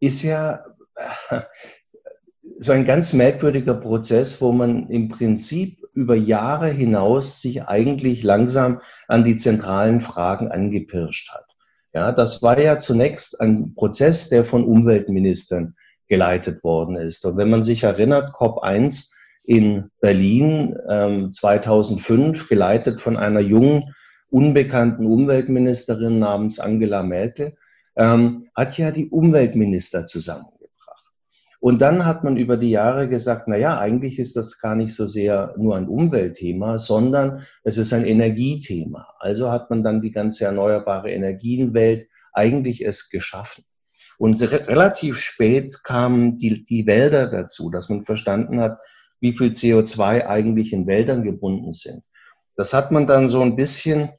ist 0.00 0.22
ja 0.22 0.64
äh, 1.28 1.42
so 2.58 2.72
ein 2.72 2.86
ganz 2.86 3.12
merkwürdiger 3.12 3.74
Prozess, 3.74 4.40
wo 4.40 4.50
man 4.50 4.88
im 4.88 5.10
Prinzip 5.10 5.86
über 5.92 6.14
Jahre 6.14 6.70
hinaus 6.70 7.42
sich 7.42 7.64
eigentlich 7.64 8.22
langsam 8.22 8.80
an 9.08 9.24
die 9.24 9.36
zentralen 9.36 10.00
Fragen 10.00 10.50
angepirscht 10.50 11.34
hat. 11.34 11.45
Ja, 11.96 12.12
das 12.12 12.42
war 12.42 12.60
ja 12.60 12.76
zunächst 12.76 13.40
ein 13.40 13.74
Prozess, 13.74 14.28
der 14.28 14.44
von 14.44 14.64
Umweltministern 14.64 15.76
geleitet 16.08 16.62
worden 16.62 16.94
ist. 16.94 17.24
Und 17.24 17.38
wenn 17.38 17.48
man 17.48 17.64
sich 17.64 17.84
erinnert, 17.84 18.34
COP1 18.34 19.14
in 19.44 19.90
Berlin 20.02 20.76
ähm, 20.90 21.32
2005, 21.32 22.50
geleitet 22.50 23.00
von 23.00 23.16
einer 23.16 23.40
jungen, 23.40 23.94
unbekannten 24.28 25.06
Umweltministerin 25.06 26.18
namens 26.18 26.60
Angela 26.60 27.02
Merkel, 27.02 27.56
ähm, 27.96 28.48
hat 28.54 28.76
ja 28.76 28.90
die 28.90 29.08
Umweltminister 29.08 30.04
zusammen 30.04 30.48
und 31.60 31.80
dann 31.80 32.04
hat 32.04 32.22
man 32.22 32.36
über 32.36 32.56
die 32.56 32.70
Jahre 32.70 33.08
gesagt, 33.08 33.48
na 33.48 33.56
ja, 33.56 33.78
eigentlich 33.78 34.18
ist 34.18 34.36
das 34.36 34.60
gar 34.60 34.74
nicht 34.74 34.94
so 34.94 35.06
sehr 35.06 35.54
nur 35.56 35.76
ein 35.76 35.88
Umweltthema, 35.88 36.78
sondern 36.78 37.42
es 37.64 37.78
ist 37.78 37.92
ein 37.92 38.04
Energiethema. 38.04 39.08
Also 39.18 39.50
hat 39.50 39.70
man 39.70 39.82
dann 39.82 40.02
die 40.02 40.10
ganze 40.10 40.44
erneuerbare 40.44 41.10
Energienwelt 41.10 42.08
eigentlich 42.32 42.84
es 42.84 43.08
geschaffen. 43.08 43.64
Und 44.18 44.40
relativ 44.40 45.18
spät 45.18 45.82
kamen 45.84 46.38
die, 46.38 46.64
die 46.64 46.86
Wälder 46.86 47.26
dazu, 47.26 47.70
dass 47.70 47.88
man 47.88 48.04
verstanden 48.04 48.60
hat, 48.60 48.78
wie 49.20 49.36
viel 49.36 49.50
CO2 49.50 50.26
eigentlich 50.26 50.72
in 50.72 50.86
Wäldern 50.86 51.22
gebunden 51.22 51.72
sind. 51.72 52.02
Das 52.54 52.72
hat 52.72 52.92
man 52.92 53.06
dann 53.06 53.28
so 53.28 53.42
ein 53.42 53.56
bisschen 53.56 54.10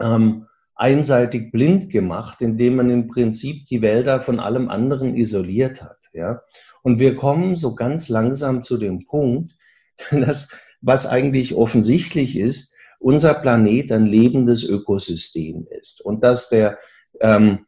ähm, 0.00 0.46
einseitig 0.74 1.52
blind 1.52 1.90
gemacht, 1.90 2.40
indem 2.40 2.76
man 2.76 2.90
im 2.90 3.08
Prinzip 3.08 3.66
die 3.66 3.82
Wälder 3.82 4.20
von 4.20 4.40
allem 4.40 4.68
anderen 4.68 5.16
isoliert 5.16 5.82
hat. 5.82 6.03
Ja? 6.14 6.42
Und 6.82 6.98
wir 6.98 7.16
kommen 7.16 7.56
so 7.56 7.74
ganz 7.74 8.08
langsam 8.08 8.62
zu 8.62 8.78
dem 8.78 9.04
Punkt, 9.04 9.52
dass, 10.10 10.54
was 10.80 11.06
eigentlich 11.06 11.54
offensichtlich 11.54 12.36
ist, 12.36 12.74
unser 12.98 13.34
Planet 13.34 13.92
ein 13.92 14.06
lebendes 14.06 14.64
Ökosystem 14.64 15.66
ist 15.78 16.00
und 16.00 16.24
dass 16.24 16.48
der 16.48 16.78
ähm, 17.20 17.66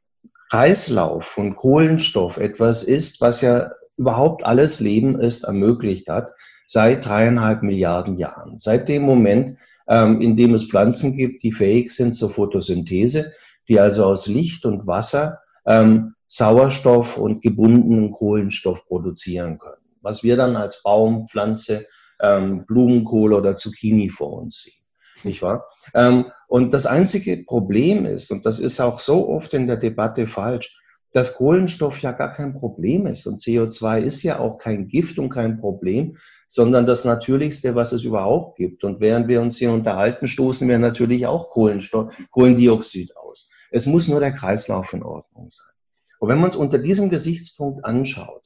Kreislauf 0.49 1.25
von 1.27 1.57
Kohlenstoff 1.57 2.39
etwas 2.39 2.85
ist, 2.85 3.21
was 3.21 3.43
ja 3.43 3.73
überhaupt 3.97 4.45
alles 4.45 4.81
Leben 4.81 5.21
ist 5.21 5.45
ermöglicht 5.45 6.09
hat, 6.09 6.33
seit 6.67 7.05
dreieinhalb 7.05 7.63
Milliarden 7.63 8.17
Jahren. 8.17 8.59
Seit 8.59 8.89
dem 8.89 9.03
Moment, 9.03 9.59
ähm, 9.89 10.21
in 10.21 10.37
dem 10.37 10.55
es 10.55 10.69
Pflanzen 10.69 11.17
gibt, 11.17 11.43
die 11.43 11.53
fähig 11.53 11.91
sind 11.91 12.15
zur 12.15 12.31
Photosynthese, 12.31 13.33
die 13.69 13.79
also 13.81 14.05
aus 14.05 14.27
Licht 14.27 14.65
und 14.65 14.87
Wasser 14.87 15.41
ähm, 15.67 16.15
Sauerstoff 16.29 17.19
und 17.19 17.43
gebundenen 17.43 18.11
Kohlenstoff 18.13 18.87
produzieren 18.87 19.59
können. 19.59 19.83
Was 20.03 20.23
wir 20.23 20.37
dann 20.37 20.57
als 20.57 20.83
Baum, 20.83 21.27
Pflanze, 21.27 21.87
ähm, 22.21 22.65
Blumenkohl 22.67 23.33
oder 23.33 23.57
Zucchini 23.57 24.11
vor 24.11 24.33
uns 24.43 24.63
sehen. 24.63 24.85
Nicht 25.25 25.43
wahr? 25.43 25.67
Ähm, 25.95 26.27
und 26.49 26.73
das 26.73 26.87
einzige 26.87 27.39
Problem 27.39 28.07
ist, 28.07 28.31
und 28.31 28.47
das 28.47 28.61
ist 28.61 28.81
auch 28.81 29.01
so 29.01 29.29
oft 29.29 29.55
in 29.55 29.67
der 29.67 29.77
Debatte 29.77 30.29
falsch, 30.29 30.79
dass 31.13 31.35
Kohlenstoff 31.35 32.03
ja 32.03 32.13
gar 32.13 32.35
kein 32.35 32.53
Problem 32.59 33.07
ist 33.07 33.27
und 33.27 33.41
CO2 33.41 34.01
ist 34.01 34.23
ja 34.23 34.39
auch 34.39 34.59
kein 34.59 34.89
Gift 34.89 35.19
und 35.19 35.31
kein 35.31 35.59
Problem, 35.59 36.17
sondern 36.47 36.87
das 36.87 37.05
Natürlichste, 37.05 37.75
was 37.75 37.93
es 37.93 38.05
überhaupt 38.05 38.59
gibt. 38.59 38.85
Und 38.85 39.01
während 39.01 39.27
wir 39.27 39.41
uns 39.41 39.57
hier 39.57 39.73
unterhalten, 39.73 40.29
stoßen 40.29 40.69
wir 40.69 40.79
natürlich 40.79 41.27
auch 41.27 41.49
Kohlenstoff, 41.49 42.15
Kohlendioxid 42.31 43.17
aus. 43.17 43.51
Es 43.71 43.87
muss 43.87 44.09
nur 44.09 44.21
der 44.21 44.33
Kreislauf 44.33 44.93
in 44.93 45.03
Ordnung 45.03 45.49
sein. 45.49 45.76
Und 46.19 46.29
wenn 46.29 46.41
man 46.41 46.51
es 46.51 46.57
unter 46.57 46.79
diesem 46.79 47.11
Gesichtspunkt 47.11 47.85
anschaut, 47.85 48.43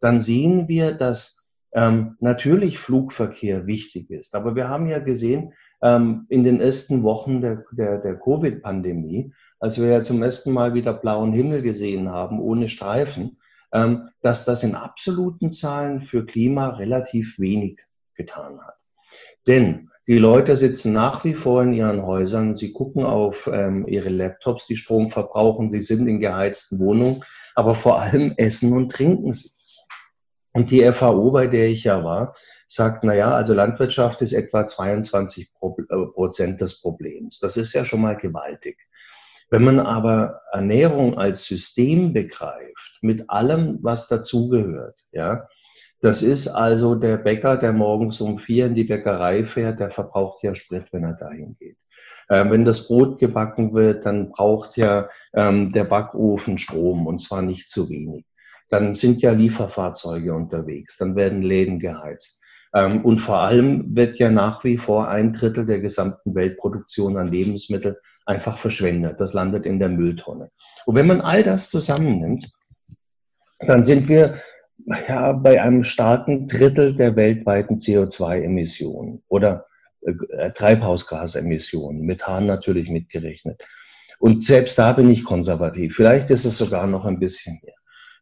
dann 0.00 0.20
sehen 0.20 0.68
wir, 0.68 0.92
dass 0.92 1.48
ähm, 1.72 2.16
natürlich 2.20 2.78
Flugverkehr 2.78 3.66
wichtig 3.66 4.10
ist. 4.10 4.34
Aber 4.34 4.54
wir 4.54 4.68
haben 4.68 4.86
ja 4.86 5.00
gesehen, 5.00 5.52
ähm, 5.82 6.26
in 6.28 6.44
den 6.44 6.60
ersten 6.60 7.02
Wochen 7.02 7.40
der, 7.40 7.64
der, 7.72 7.98
der 7.98 8.18
Covid-Pandemie, 8.18 9.32
als 9.58 9.80
wir 9.80 9.88
ja 9.88 10.02
zum 10.02 10.22
ersten 10.22 10.52
Mal 10.52 10.74
wieder 10.74 10.94
blauen 10.94 11.32
Himmel 11.32 11.62
gesehen 11.62 12.10
haben, 12.10 12.40
ohne 12.40 12.68
Streifen, 12.68 13.38
ähm, 13.72 14.08
dass 14.22 14.44
das 14.44 14.62
in 14.62 14.76
absoluten 14.76 15.52
Zahlen 15.52 16.02
für 16.02 16.24
Klima 16.24 16.68
relativ 16.68 17.38
wenig 17.38 17.80
getan 18.14 18.60
hat. 18.60 18.76
Denn 19.46 19.90
die 20.06 20.18
Leute 20.18 20.56
sitzen 20.56 20.92
nach 20.92 21.24
wie 21.24 21.34
vor 21.34 21.62
in 21.62 21.72
ihren 21.72 22.02
Häusern, 22.02 22.54
sie 22.54 22.72
gucken 22.72 23.04
auf 23.04 23.48
ähm, 23.50 23.86
ihre 23.86 24.10
Laptops, 24.10 24.66
die 24.66 24.76
Strom 24.76 25.08
verbrauchen, 25.08 25.70
sie 25.70 25.80
sind 25.80 26.06
in 26.06 26.20
geheizten 26.20 26.78
Wohnungen, 26.78 27.24
aber 27.54 27.74
vor 27.74 28.00
allem 28.00 28.34
essen 28.36 28.72
und 28.72 28.92
trinken 28.92 29.32
sie. 29.32 29.50
Und 30.52 30.70
die 30.70 30.84
FAO, 30.92 31.30
bei 31.30 31.46
der 31.46 31.68
ich 31.68 31.84
ja 31.84 32.04
war, 32.04 32.34
sagt, 32.68 33.02
na 33.02 33.14
ja, 33.14 33.30
also 33.32 33.54
Landwirtschaft 33.54 34.22
ist 34.22 34.32
etwa 34.32 34.66
22 34.66 35.48
äh, 35.48 36.06
Prozent 36.12 36.60
des 36.60 36.80
Problems. 36.80 37.38
Das 37.38 37.56
ist 37.56 37.72
ja 37.72 37.84
schon 37.84 38.00
mal 38.02 38.16
gewaltig. 38.16 38.78
Wenn 39.50 39.64
man 39.64 39.80
aber 39.80 40.40
Ernährung 40.52 41.18
als 41.18 41.44
System 41.44 42.12
begreift, 42.12 42.98
mit 43.02 43.28
allem, 43.30 43.78
was 43.82 44.08
dazugehört, 44.08 44.98
ja, 45.12 45.48
das 46.04 46.20
ist 46.20 46.48
also 46.48 46.94
der 46.94 47.16
Bäcker, 47.16 47.56
der 47.56 47.72
morgens 47.72 48.20
um 48.20 48.38
vier 48.38 48.66
in 48.66 48.74
die 48.74 48.84
Bäckerei 48.84 49.46
fährt, 49.46 49.80
der 49.80 49.90
verbraucht 49.90 50.42
ja 50.42 50.54
Sprit, 50.54 50.84
wenn 50.92 51.02
er 51.02 51.14
dahin 51.14 51.56
geht. 51.58 51.78
Ähm, 52.28 52.50
wenn 52.50 52.66
das 52.66 52.86
Brot 52.88 53.18
gebacken 53.18 53.72
wird, 53.72 54.04
dann 54.04 54.28
braucht 54.28 54.76
ja 54.76 55.08
ähm, 55.32 55.72
der 55.72 55.84
Backofen 55.84 56.58
Strom 56.58 57.06
und 57.06 57.22
zwar 57.22 57.40
nicht 57.40 57.70
zu 57.70 57.88
wenig. 57.88 58.26
Dann 58.68 58.94
sind 58.94 59.22
ja 59.22 59.32
Lieferfahrzeuge 59.32 60.34
unterwegs, 60.34 60.98
dann 60.98 61.16
werden 61.16 61.40
Läden 61.40 61.78
geheizt. 61.78 62.38
Ähm, 62.74 63.02
und 63.02 63.20
vor 63.20 63.38
allem 63.38 63.96
wird 63.96 64.18
ja 64.18 64.30
nach 64.30 64.62
wie 64.62 64.76
vor 64.76 65.08
ein 65.08 65.32
Drittel 65.32 65.64
der 65.64 65.80
gesamten 65.80 66.34
Weltproduktion 66.34 67.16
an 67.16 67.28
Lebensmitteln 67.28 67.96
einfach 68.26 68.58
verschwendet. 68.58 69.20
Das 69.20 69.32
landet 69.32 69.64
in 69.64 69.78
der 69.78 69.88
Mülltonne. 69.88 70.50
Und 70.84 70.96
wenn 70.96 71.06
man 71.06 71.22
all 71.22 71.42
das 71.42 71.70
zusammennimmt, 71.70 72.52
dann 73.60 73.84
sind 73.84 74.06
wir 74.06 74.42
ja, 75.08 75.32
bei 75.32 75.62
einem 75.62 75.84
starken 75.84 76.46
Drittel 76.46 76.94
der 76.94 77.16
weltweiten 77.16 77.76
CO2-Emissionen 77.76 79.22
oder 79.28 79.66
äh, 80.02 80.50
Treibhausgasemissionen, 80.52 82.02
Methan 82.02 82.46
natürlich 82.46 82.88
mitgerechnet. 82.88 83.62
Und 84.18 84.44
selbst 84.44 84.78
da 84.78 84.92
bin 84.92 85.10
ich 85.10 85.24
konservativ. 85.24 85.96
Vielleicht 85.96 86.30
ist 86.30 86.44
es 86.44 86.58
sogar 86.58 86.86
noch 86.86 87.04
ein 87.04 87.18
bisschen 87.18 87.60
mehr. 87.62 87.74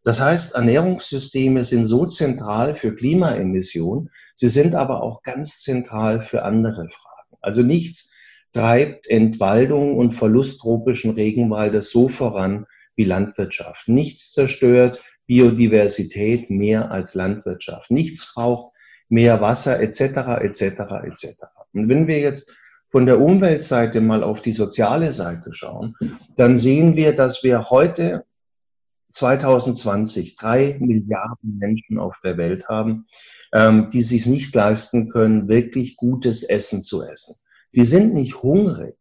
Das 0.05 0.21
heißt, 0.21 0.55
Ernährungssysteme 0.55 1.65
sind 1.65 1.87
so 1.87 2.07
zentral 2.07 2.75
für 2.75 2.95
Klimaemissionen, 2.95 4.11
sie 4.35 4.49
sind 4.49 4.75
aber 4.75 5.03
auch 5.03 5.23
ganz 5.23 5.63
zentral 5.63 6.23
für 6.23 6.43
andere 6.43 6.89
Fragen. 6.89 7.37
Also 7.41 7.63
nichts 7.63 8.13
treibt 8.53 9.07
Entwaldung 9.09 9.97
und 9.97 10.13
Verlust 10.13 10.61
tropischen 10.61 11.13
Regenwaldes 11.13 11.91
so 11.91 12.09
voran 12.09 12.67
wie 12.97 13.05
Landwirtschaft. 13.05 13.89
Nichts 13.89 14.33
zerstört 14.33 15.01
Biodiversität 15.27 16.51
mehr 16.51 16.91
als 16.91 17.15
Landwirtschaft. 17.15 17.91
Nichts 17.91 18.33
braucht 18.35 18.73
mehr 19.09 19.41
Wasser 19.41 19.81
etc. 19.81 20.41
etc. 20.41 20.63
etc. 21.05 21.27
Und 21.73 21.89
wenn 21.89 22.07
wir 22.07 22.21
jetzt 22.21 22.53
von 22.91 23.07
der 23.07 23.21
Umweltseite 23.21 24.01
mal 24.01 24.23
auf 24.23 24.43
die 24.43 24.53
soziale 24.53 25.13
Seite 25.13 25.53
schauen, 25.55 25.97
dann 26.37 26.59
sehen 26.59 26.97
wir, 26.97 27.15
dass 27.15 27.43
wir 27.43 27.71
heute 27.71 28.25
2020 29.11 30.37
drei 30.37 30.77
Milliarden 30.81 31.59
Menschen 31.59 31.99
auf 31.99 32.17
der 32.23 32.37
Welt 32.37 32.69
haben, 32.69 33.07
ähm, 33.53 33.91
die 33.91 34.03
sich 34.03 34.27
nicht 34.27 34.55
leisten 34.55 35.11
können, 35.11 35.49
wirklich 35.49 35.97
gutes 35.97 36.43
Essen 36.43 36.83
zu 36.83 37.03
essen. 37.03 37.37
Die 37.75 37.85
sind 37.85 38.15
nicht 38.15 38.43
hungrig, 38.43 38.97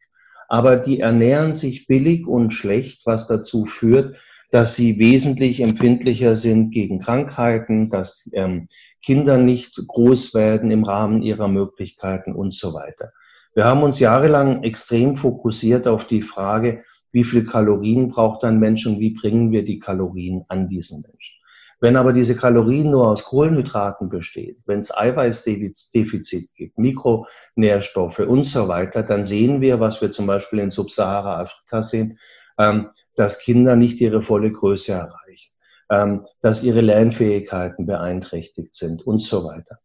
aber 0.48 0.78
die 0.78 1.00
ernähren 1.00 1.56
sich 1.56 1.88
billig 1.88 2.28
und 2.28 2.52
schlecht, 2.52 3.06
was 3.06 3.28
dazu 3.28 3.66
führt, 3.66 4.18
dass 4.52 4.76
sie 4.76 5.00
wesentlich 5.00 5.62
empfindlicher 5.62 6.36
sind 6.36 6.72
gegen 6.72 7.00
Krankheiten, 7.00 7.90
dass 7.90 8.30
ähm, 8.34 8.68
Kinder 9.02 9.38
nicht 9.38 9.82
groß 9.88 10.34
werden 10.36 10.70
im 10.72 10.84
Rahmen 10.84 11.22
ihrer 11.22 11.48
Möglichkeiten 11.48 12.34
und 12.34 12.54
so 12.54 12.74
weiter. 12.74 13.12
Wir 13.56 13.66
haben 13.66 13.84
uns 13.84 14.00
jahrelang 14.00 14.64
extrem 14.64 15.16
fokussiert 15.16 15.88
auf 15.88 16.06
die 16.06 16.22
Frage, 16.22 16.84
wie 17.12 17.24
viel 17.24 17.46
Kalorien 17.46 18.10
braucht 18.10 18.44
ein 18.44 18.60
Mensch 18.60 18.86
und 18.86 19.00
wie 19.00 19.12
bringen 19.12 19.52
wir 19.52 19.66
die 19.66 19.80
Kalorien 19.80 20.46
an 20.48 20.70
diesen 20.70 21.02
Menschen. 21.02 21.42
Wenn 21.82 21.96
aber 21.96 22.14
diese 22.14 22.36
Kalorien 22.36 22.92
nur 22.92 23.10
aus 23.10 23.24
Kohlenhydraten 23.24 24.10
besteht, 24.10 24.60
wenn 24.68 24.80
es 24.80 24.96
Eiweißdefizit 24.96 26.50
gibt, 26.56 26.78
Mikronährstoffe 26.78 28.20
und 28.20 28.44
so 28.44 28.68
weiter, 28.68 29.02
dann 29.02 29.26
sehen 29.26 29.62
wir, 29.62 29.80
was 29.80 30.00
wir 30.00 30.12
zum 30.12 30.28
Beispiel 30.28 30.60
in 30.60 30.70
Subsahara-Afrika 30.70 31.82
sehen, 31.82 32.20
ähm, 32.60 32.90
dass 33.16 33.40
Kinder 33.40 33.76
nicht 33.76 34.00
ihre 34.02 34.22
volle 34.22 34.52
Größe 34.52 34.94
erreichen, 34.94 35.54
ähm, 35.90 36.26
dass 36.42 36.64
ihre 36.64 36.82
Lernfähigkeiten 36.82 37.86
beeinträchtigt 37.86 38.74
sind 38.74 39.06
und 39.06 39.22
so 39.22 39.44
weiter. 39.46 39.80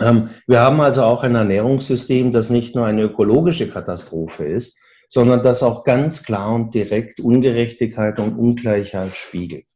Ähm, 0.00 0.30
wir 0.46 0.60
haben 0.60 0.80
also 0.80 1.02
auch 1.02 1.22
ein 1.22 1.34
Ernährungssystem, 1.34 2.32
das 2.32 2.50
nicht 2.50 2.74
nur 2.74 2.86
eine 2.86 3.02
ökologische 3.02 3.68
Katastrophe 3.68 4.44
ist, 4.44 4.78
sondern 5.08 5.42
das 5.42 5.62
auch 5.62 5.84
ganz 5.84 6.22
klar 6.22 6.54
und 6.54 6.74
direkt 6.74 7.20
Ungerechtigkeit 7.20 8.18
und 8.18 8.36
Ungleichheit 8.36 9.16
spiegelt. 9.16 9.66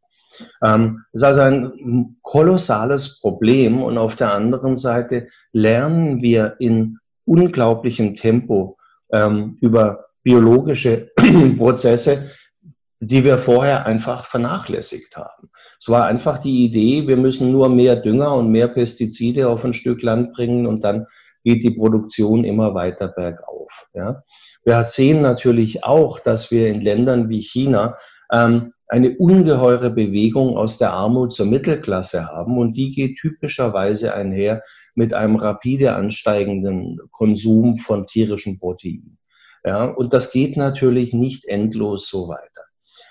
Ähm, 0.64 1.04
das 1.12 1.22
ist 1.22 1.26
also 1.26 1.40
ein 1.42 2.16
kolossales 2.22 3.20
Problem 3.20 3.82
und 3.82 3.98
auf 3.98 4.16
der 4.16 4.32
anderen 4.32 4.76
Seite 4.76 5.28
lernen 5.52 6.22
wir 6.22 6.56
in 6.58 6.98
unglaublichem 7.24 8.16
Tempo 8.16 8.76
ähm, 9.12 9.56
über 9.60 10.06
biologische 10.22 11.10
Prozesse, 11.58 12.30
die 13.00 13.24
wir 13.24 13.38
vorher 13.38 13.86
einfach 13.86 14.26
vernachlässigt 14.26 15.16
haben. 15.16 15.50
Es 15.78 15.88
war 15.88 16.06
einfach 16.06 16.38
die 16.38 16.64
Idee, 16.66 17.08
wir 17.08 17.16
müssen 17.16 17.50
nur 17.50 17.70
mehr 17.70 17.96
Dünger 17.96 18.34
und 18.34 18.52
mehr 18.52 18.68
Pestizide 18.68 19.48
auf 19.48 19.64
ein 19.64 19.72
Stück 19.72 20.02
Land 20.02 20.34
bringen 20.34 20.66
und 20.66 20.84
dann 20.84 21.06
geht 21.42 21.62
die 21.62 21.70
Produktion 21.70 22.44
immer 22.44 22.74
weiter 22.74 23.08
bergauf. 23.08 23.86
Ja. 23.94 24.22
Wir 24.64 24.84
sehen 24.84 25.22
natürlich 25.22 25.82
auch, 25.82 26.20
dass 26.20 26.50
wir 26.50 26.68
in 26.68 26.82
Ländern 26.82 27.30
wie 27.30 27.40
China 27.40 27.96
ähm, 28.30 28.74
eine 28.88 29.16
ungeheure 29.16 29.90
Bewegung 29.90 30.58
aus 30.58 30.76
der 30.76 30.92
Armut 30.92 31.32
zur 31.32 31.46
Mittelklasse 31.46 32.26
haben 32.26 32.58
und 32.58 32.74
die 32.74 32.92
geht 32.92 33.16
typischerweise 33.18 34.14
einher 34.14 34.62
mit 34.94 35.14
einem 35.14 35.36
rapide 35.36 35.94
ansteigenden 35.94 36.98
Konsum 37.12 37.78
von 37.78 38.06
tierischen 38.06 38.58
Proteinen. 38.58 39.16
Ja, 39.64 39.84
und 39.84 40.12
das 40.12 40.32
geht 40.32 40.56
natürlich 40.56 41.14
nicht 41.14 41.46
endlos 41.46 42.08
so 42.08 42.28
weiter. 42.28 42.64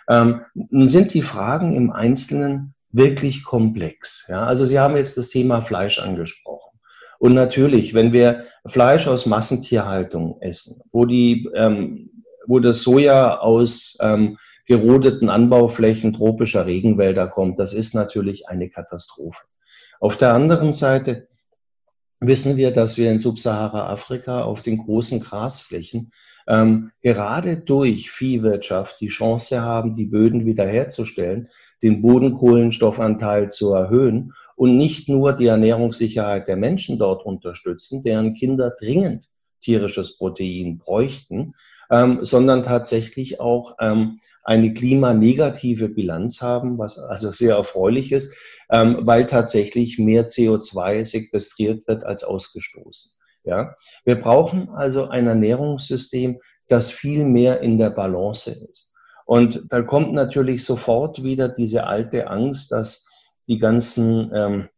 Ähm, 0.10 0.42
nun 0.54 0.90
sind 0.90 1.14
die 1.14 1.22
Fragen 1.22 1.74
im 1.74 1.92
Einzelnen 1.92 2.74
wirklich 2.92 3.44
komplex. 3.44 4.26
Ja, 4.28 4.46
also 4.46 4.66
Sie 4.66 4.80
haben 4.80 4.98
jetzt 4.98 5.18
das 5.18 5.30
Thema 5.30 5.62
Fleisch 5.62 6.00
angesprochen. 6.00 6.80
Und 7.20 7.34
natürlich, 7.34 7.94
wenn 7.94 8.12
wir 8.14 8.46
Fleisch 8.66 9.08
aus 9.08 9.26
Massentierhaltung 9.26 10.38
essen, 10.42 10.82
wo 10.92 11.06
die, 11.06 11.50
ähm, 11.54 12.10
wo 12.48 12.60
das 12.60 12.82
Soja 12.82 13.38
aus 13.40 13.98
ähm, 14.00 14.38
gerodeten 14.66 15.30
Anbauflächen 15.30 16.14
tropischer 16.14 16.66
Regenwälder 16.66 17.28
kommt, 17.28 17.60
das 17.60 17.74
ist 17.74 17.94
natürlich 17.94 18.48
eine 18.48 18.70
Katastrophe. 18.70 19.42
Auf 20.00 20.18
der 20.18 20.34
anderen 20.34 20.74
Seite 20.74 21.28
wissen 22.20 22.58
wir, 22.58 22.72
dass 22.72 22.98
wir 22.98 23.12
in 23.12 23.20
Subsahara-Afrika 23.20 24.44
auf 24.44 24.62
den 24.62 24.78
großen 24.78 25.20
Grasflächen 25.20 26.12
ähm, 26.50 26.92
gerade 27.02 27.58
durch 27.58 28.10
Viehwirtschaft 28.12 29.00
die 29.00 29.08
Chance 29.08 29.62
haben, 29.62 29.96
die 29.96 30.06
Böden 30.06 30.46
wiederherzustellen, 30.46 31.50
den 31.84 32.02
Bodenkohlenstoffanteil 32.02 33.50
zu 33.50 33.72
erhöhen 33.72 34.34
und 34.56 34.76
nicht 34.76 35.08
nur 35.08 35.34
die 35.34 35.46
Ernährungssicherheit 35.46 36.48
der 36.48 36.58
Menschen 36.58 36.98
dort 36.98 37.26
unterstützen, 37.26 38.04
deren 38.04 38.34
Kinder 38.34 38.74
dringend 38.78 39.30
tierisches 39.62 40.18
Protein 40.18 40.80
bräuchten, 40.80 41.54
ähm, 41.92 42.20
sondern 42.24 42.64
tatsächlich 42.64 43.40
auch 43.40 43.76
ähm, 43.80 44.20
eine 44.44 44.74
klimanegative 44.74 45.90
Bilanz 45.90 46.42
haben, 46.42 46.78
was 46.80 46.98
also 46.98 47.32
sehr 47.32 47.56
erfreulich 47.56 48.12
ist, 48.12 48.34
ähm, 48.72 49.00
weil 49.02 49.28
tatsächlich 49.28 50.00
mehr 50.00 50.28
CO2 50.28 51.06
sequestriert 51.06 51.88
wird 51.88 52.04
als 52.04 52.24
ausgestoßen. 52.24 53.12
Ja? 53.50 53.76
Wir 54.06 54.22
brauchen 54.22 54.70
also 54.70 55.10
ein 55.10 55.28
Ernährungssystem, 55.28 56.40
das 56.68 56.92
viel 56.92 57.26
mehr 57.26 57.62
in 57.62 57.80
der 57.80 57.90
Balance 57.90 58.52
ist. 58.52 58.94
Und 59.26 59.64
da 59.70 59.82
kommt 59.82 60.14
natürlich 60.14 60.64
sofort 60.64 61.24
wieder 61.24 61.50
diese 61.50 61.86
alte 61.88 62.28
Angst, 62.28 62.72
dass 62.72 63.06
die 63.48 63.60
ganzen 63.60 64.32
ähm, 64.34 64.70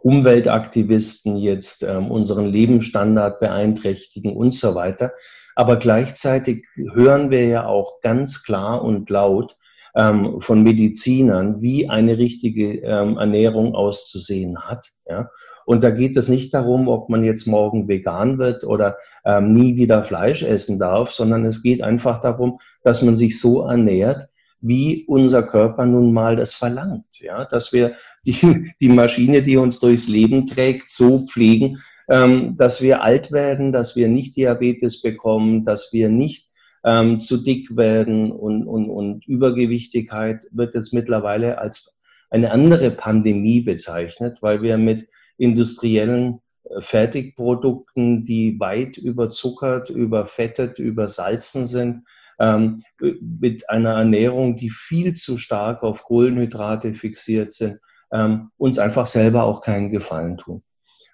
Umweltaktivisten 0.00 1.36
jetzt 1.36 1.82
ähm, 1.82 2.10
unseren 2.10 2.46
Lebensstandard 2.46 3.40
beeinträchtigen 3.40 4.34
und 4.36 4.54
so 4.54 4.74
weiter. 4.74 5.12
Aber 5.54 5.76
gleichzeitig 5.76 6.64
hören 6.94 7.30
wir 7.30 7.46
ja 7.46 7.66
auch 7.66 8.00
ganz 8.00 8.42
klar 8.42 8.82
und 8.82 9.10
laut 9.10 9.56
ähm, 9.94 10.40
von 10.40 10.62
Medizinern, 10.62 11.60
wie 11.60 11.88
eine 11.90 12.16
richtige 12.16 12.78
ähm, 12.78 13.18
Ernährung 13.18 13.74
auszusehen 13.74 14.58
hat. 14.60 14.88
Ja? 15.06 15.28
Und 15.64 15.82
da 15.84 15.90
geht 15.90 16.16
es 16.16 16.28
nicht 16.28 16.52
darum, 16.54 16.88
ob 16.88 17.08
man 17.08 17.24
jetzt 17.24 17.46
morgen 17.46 17.88
vegan 17.88 18.38
wird 18.38 18.64
oder 18.64 18.96
ähm, 19.24 19.54
nie 19.54 19.76
wieder 19.76 20.04
Fleisch 20.04 20.42
essen 20.42 20.78
darf, 20.78 21.12
sondern 21.12 21.44
es 21.44 21.62
geht 21.62 21.82
einfach 21.82 22.20
darum, 22.20 22.58
dass 22.82 23.02
man 23.02 23.16
sich 23.16 23.40
so 23.40 23.66
ernährt, 23.66 24.28
wie 24.60 25.04
unser 25.06 25.42
Körper 25.42 25.86
nun 25.86 26.12
mal 26.12 26.36
das 26.36 26.54
verlangt. 26.54 27.20
Ja, 27.20 27.44
dass 27.44 27.72
wir 27.72 27.94
die, 28.24 28.72
die 28.80 28.88
Maschine, 28.88 29.42
die 29.42 29.56
uns 29.56 29.80
durchs 29.80 30.08
Leben 30.08 30.46
trägt, 30.46 30.90
so 30.90 31.26
pflegen, 31.26 31.82
ähm, 32.08 32.56
dass 32.56 32.80
wir 32.80 33.02
alt 33.02 33.32
werden, 33.32 33.72
dass 33.72 33.96
wir 33.96 34.08
nicht 34.08 34.36
Diabetes 34.36 35.02
bekommen, 35.02 35.64
dass 35.64 35.92
wir 35.92 36.08
nicht 36.08 36.48
ähm, 36.84 37.20
zu 37.20 37.38
dick 37.38 37.76
werden 37.76 38.32
und, 38.32 38.66
und, 38.66 38.90
und 38.90 39.26
Übergewichtigkeit 39.26 40.40
wird 40.50 40.74
jetzt 40.74 40.92
mittlerweile 40.92 41.58
als 41.58 41.96
eine 42.30 42.50
andere 42.50 42.90
Pandemie 42.90 43.60
bezeichnet, 43.60 44.38
weil 44.40 44.62
wir 44.62 44.78
mit 44.78 45.08
industriellen 45.42 46.40
äh, 46.64 46.80
Fertigprodukten, 46.80 48.24
die 48.24 48.58
weit 48.60 48.96
überzuckert, 48.96 49.90
überfettet, 49.90 50.78
übersalzen 50.78 51.66
sind, 51.66 52.04
ähm, 52.38 52.82
mit 53.20 53.68
einer 53.68 53.94
Ernährung, 53.94 54.56
die 54.56 54.70
viel 54.70 55.14
zu 55.14 55.38
stark 55.38 55.82
auf 55.82 56.04
Kohlenhydrate 56.04 56.94
fixiert 56.94 57.52
sind, 57.52 57.80
ähm, 58.12 58.50
uns 58.56 58.78
einfach 58.78 59.08
selber 59.08 59.44
auch 59.44 59.62
keinen 59.62 59.90
Gefallen 59.90 60.38
tun. 60.38 60.62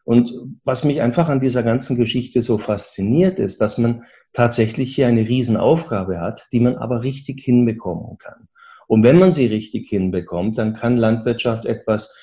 Und 0.05 0.33
was 0.65 0.85
mich 0.85 1.03
einfach 1.03 1.29
an 1.29 1.41
dieser 1.41 1.63
ganzen 1.63 1.97
Geschichte 1.97 2.43
so 2.43 2.57
fasziniert, 2.59 3.39
ist, 3.39 3.61
dass 3.61 3.79
man 3.79 4.05
tatsächlich 4.33 4.95
hier 4.95 5.07
eine 5.07 5.29
Riesenaufgabe 5.29 6.21
hat, 6.21 6.49
die 6.53 6.61
man 6.61 6.77
aber 6.77 7.03
richtig 7.03 7.41
hinbekommen 7.43 8.19
kann. 8.19 8.49
Und 8.87 9.03
wenn 9.03 9.19
man 9.19 9.35
sie 9.35 9.47
richtig 9.47 9.89
hinbekommt, 9.91 10.57
dann 10.57 10.75
kann 10.75 10.97
Landwirtschaft 10.97 11.67
etwas 11.67 12.15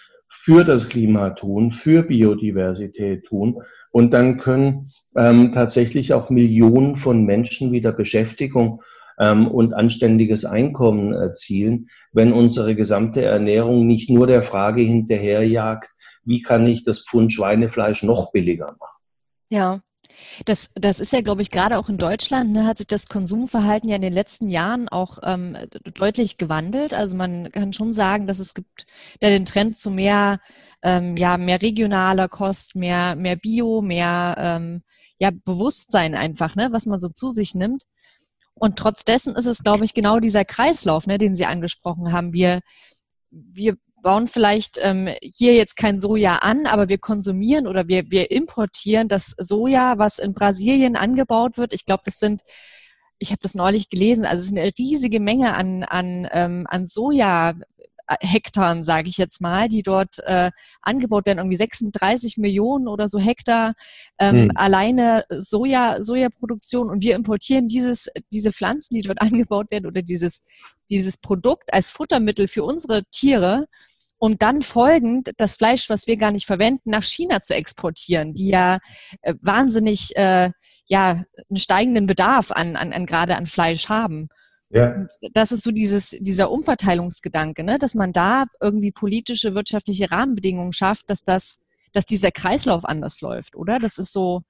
für 0.46 0.64
das 0.64 0.90
Klima 0.90 1.32
tun, 1.32 1.72
für 1.72 2.04
Biodiversität 2.04 3.26
tun. 3.26 3.64
Und 3.90 4.14
dann 4.14 4.38
können 4.38 4.92
ähm, 5.18 5.52
tatsächlich 5.52 6.14
auch 6.14 6.30
Millionen 6.30 6.98
von 6.98 7.26
Menschen 7.26 7.72
wieder 7.72 7.92
Beschäftigung 7.92 8.84
ähm, 9.18 9.48
und 9.48 9.74
anständiges 9.74 10.46
Einkommen 10.46 11.14
erzielen, 11.14 11.90
wenn 12.12 12.32
unsere 12.32 12.76
gesamte 12.76 13.26
Ernährung 13.26 13.88
nicht 13.88 14.12
nur 14.12 14.28
der 14.28 14.44
Frage 14.44 14.82
hinterherjagt, 14.82 15.90
wie 16.26 16.44
kann 16.44 16.68
ich 16.68 16.84
das 16.84 17.00
Pfund 17.00 17.34
Schweinefleisch 17.34 18.04
noch 18.04 18.32
billiger 18.32 18.76
machen. 18.80 19.02
Ja, 19.50 19.80
das, 20.46 20.70
das 20.76 21.00
ist 21.00 21.14
ja, 21.14 21.22
glaube 21.22 21.42
ich, 21.42 21.50
gerade 21.50 21.78
auch 21.78 21.90
in 21.90 21.98
Deutschland, 21.98 22.52
ne, 22.52 22.66
hat 22.66 22.78
sich 22.78 22.88
das 22.88 23.08
Konsumverhalten 23.08 23.90
ja 23.90 23.96
in 23.96 24.02
den 24.02 24.14
letzten 24.14 24.50
Jahren 24.50 24.90
auch 24.90 25.20
ähm, 25.24 25.58
deutlich 25.94 26.38
gewandelt. 26.38 26.94
Also 26.94 27.16
man 27.16 27.52
kann 27.52 27.74
schon 27.74 27.94
sagen, 27.94 28.28
dass 28.28 28.40
es 28.40 28.54
gibt 28.54 28.86
da 29.20 29.30
den 29.30 29.46
Trend 29.46 29.78
zu 29.78 29.92
mehr, 29.92 30.40
ähm, 30.84 31.18
ja, 31.18 31.38
mehr 31.38 31.62
regionaler 31.62 32.28
Kost, 32.28 32.76
mehr, 32.76 33.16
mehr 33.16 33.36
Bio, 33.36 33.82
mehr 33.82 34.36
ähm, 34.38 34.84
ja, 35.20 35.32
Bewusstsein 35.32 36.16
einfach, 36.16 36.56
ne, 36.56 36.70
was 36.72 36.86
man 36.86 37.00
so 37.00 37.10
zu 37.10 37.32
sich 37.32 37.56
nimmt. 37.56 37.84
Und 38.54 38.78
trotz 38.78 39.04
dessen 39.04 39.36
ist 39.36 39.46
es, 39.46 39.64
glaube 39.64 39.86
ich, 39.86 39.94
genau 39.94 40.20
dieser 40.20 40.46
Kreislauf, 40.46 41.08
ne, 41.08 41.18
den 41.18 41.36
Sie 41.36 41.46
angesprochen 41.46 42.12
haben. 42.12 42.34
Wir, 42.34 42.62
wir 43.32 43.78
bauen 44.06 44.28
vielleicht 44.28 44.78
ähm, 44.84 45.10
hier 45.20 45.56
jetzt 45.56 45.76
kein 45.76 46.00
Soja 46.00 46.36
an, 46.36 46.68
aber 46.68 46.90
wir 46.90 47.00
konsumieren 47.00 47.66
oder 47.66 47.88
wir, 47.88 48.12
wir 48.12 48.30
importieren 48.30 49.08
das 49.08 49.34
Soja, 49.40 49.98
was 49.98 50.20
in 50.20 50.36
Brasilien 50.36 50.96
angebaut 50.96 51.58
wird. 51.58 51.74
Ich 51.74 51.86
glaube, 51.86 52.04
das 52.06 52.20
sind, 52.20 52.44
ich 53.18 53.32
habe 53.32 53.40
das 53.42 53.56
neulich 53.56 53.90
gelesen, 53.90 54.24
also 54.24 54.42
es 54.42 54.52
ist 54.52 54.58
eine 54.58 54.72
riesige 54.78 55.20
Menge 55.20 55.56
an, 55.56 55.84
an, 55.84 56.28
ähm, 56.32 56.68
an 56.70 56.86
Soja. 56.86 57.56
Hektaren, 58.22 58.84
sage 58.84 59.10
ich 59.10 59.18
jetzt 59.18 59.42
mal, 59.42 59.68
die 59.68 59.82
dort 59.82 60.20
äh, 60.28 60.52
angebaut 60.84 61.26
werden, 61.26 61.40
irgendwie 61.40 61.58
36 61.58 62.38
Millionen 62.38 62.88
oder 62.88 63.08
so 63.08 63.18
Hektar 63.18 63.74
ähm, 64.20 64.36
hm. 64.36 64.52
alleine 64.54 65.26
Soja, 65.30 66.04
Sojaproduktion 66.04 66.92
und 66.92 67.02
wir 67.02 67.16
importieren 67.16 67.68
dieses, 67.68 68.12
diese 68.32 68.52
Pflanzen, 68.52 68.94
die 68.94 69.02
dort 69.02 69.22
angebaut 69.24 69.72
werden 69.72 69.88
oder 69.88 70.04
dieses, 70.04 70.44
dieses 70.92 71.18
Produkt 71.18 71.74
als 71.74 71.90
Futtermittel 71.90 72.48
für 72.48 72.64
unsere 72.64 73.06
Tiere 73.06 73.66
um 74.18 74.38
dann 74.38 74.62
folgend 74.62 75.32
das 75.38 75.58
Fleisch, 75.58 75.90
was 75.90 76.08
wir 76.08 76.18
gar 76.18 76.32
nicht 76.32 76.46
verwenden, 76.46 76.90
nach 76.90 77.04
China 77.04 77.42
zu 77.42 77.54
exportieren, 77.54 78.34
die 78.34 78.50
ja 78.50 78.80
äh, 79.22 79.36
wahnsinnig 79.42 80.16
äh, 80.16 80.52
ja 80.88 81.24
einen 81.50 81.58
steigenden 81.58 82.08
Bedarf 82.08 82.52
an, 82.52 82.76
an, 82.76 82.94
an 82.94 83.06
gerade 83.06 83.36
an 83.36 83.46
Fleisch 83.46 83.90
haben. 83.90 84.30
Ja. 84.70 84.94
Und 84.94 85.10
das 85.34 85.52
ist 85.52 85.64
so 85.64 85.72
dieses, 85.72 86.10
dieser 86.10 86.52
Umverteilungsgedanke, 86.52 87.64
ne? 87.64 87.78
dass 87.78 87.96
man 87.96 88.12
da 88.12 88.46
irgendwie 88.62 88.92
politische, 88.92 89.56
wirtschaftliche 89.56 90.12
Rahmenbedingungen 90.12 90.74
schafft, 90.74 91.10
dass 91.10 91.22
das, 91.22 91.60
dass 91.94 92.06
dieser 92.06 92.32
Kreislauf 92.32 92.84
anders 92.86 93.22
läuft, 93.22 93.56
oder? 93.56 93.80
Das 93.80 93.98
ist 93.98 94.12
so, 94.12 94.42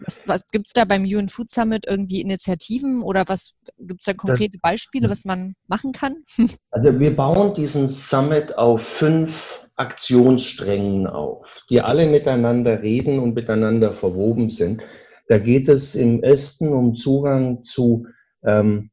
was, 0.00 0.20
was 0.26 0.46
gibt 0.50 0.68
es 0.68 0.72
da 0.72 0.84
beim 0.84 1.04
UN 1.04 1.28
Food 1.28 1.50
Summit 1.50 1.86
irgendwie 1.86 2.20
Initiativen 2.20 3.02
oder 3.02 3.24
was 3.28 3.54
gibt 3.78 4.00
es 4.00 4.06
da 4.06 4.14
konkrete 4.14 4.58
Beispiele, 4.58 5.10
was 5.10 5.24
man 5.24 5.54
machen 5.66 5.92
kann? 5.92 6.24
Also 6.70 6.98
wir 7.00 7.14
bauen 7.14 7.54
diesen 7.54 7.88
Summit 7.88 8.56
auf 8.56 8.82
fünf 8.82 9.60
Aktionssträngen 9.76 11.06
auf, 11.06 11.64
die 11.70 11.80
alle 11.80 12.06
miteinander 12.06 12.82
reden 12.82 13.18
und 13.18 13.34
miteinander 13.34 13.94
verwoben 13.94 14.50
sind. 14.50 14.82
Da 15.28 15.38
geht 15.38 15.68
es 15.68 15.94
im 15.94 16.22
Osten 16.22 16.68
um 16.68 16.96
Zugang 16.96 17.62
zu, 17.62 18.06
ähm, 18.44 18.90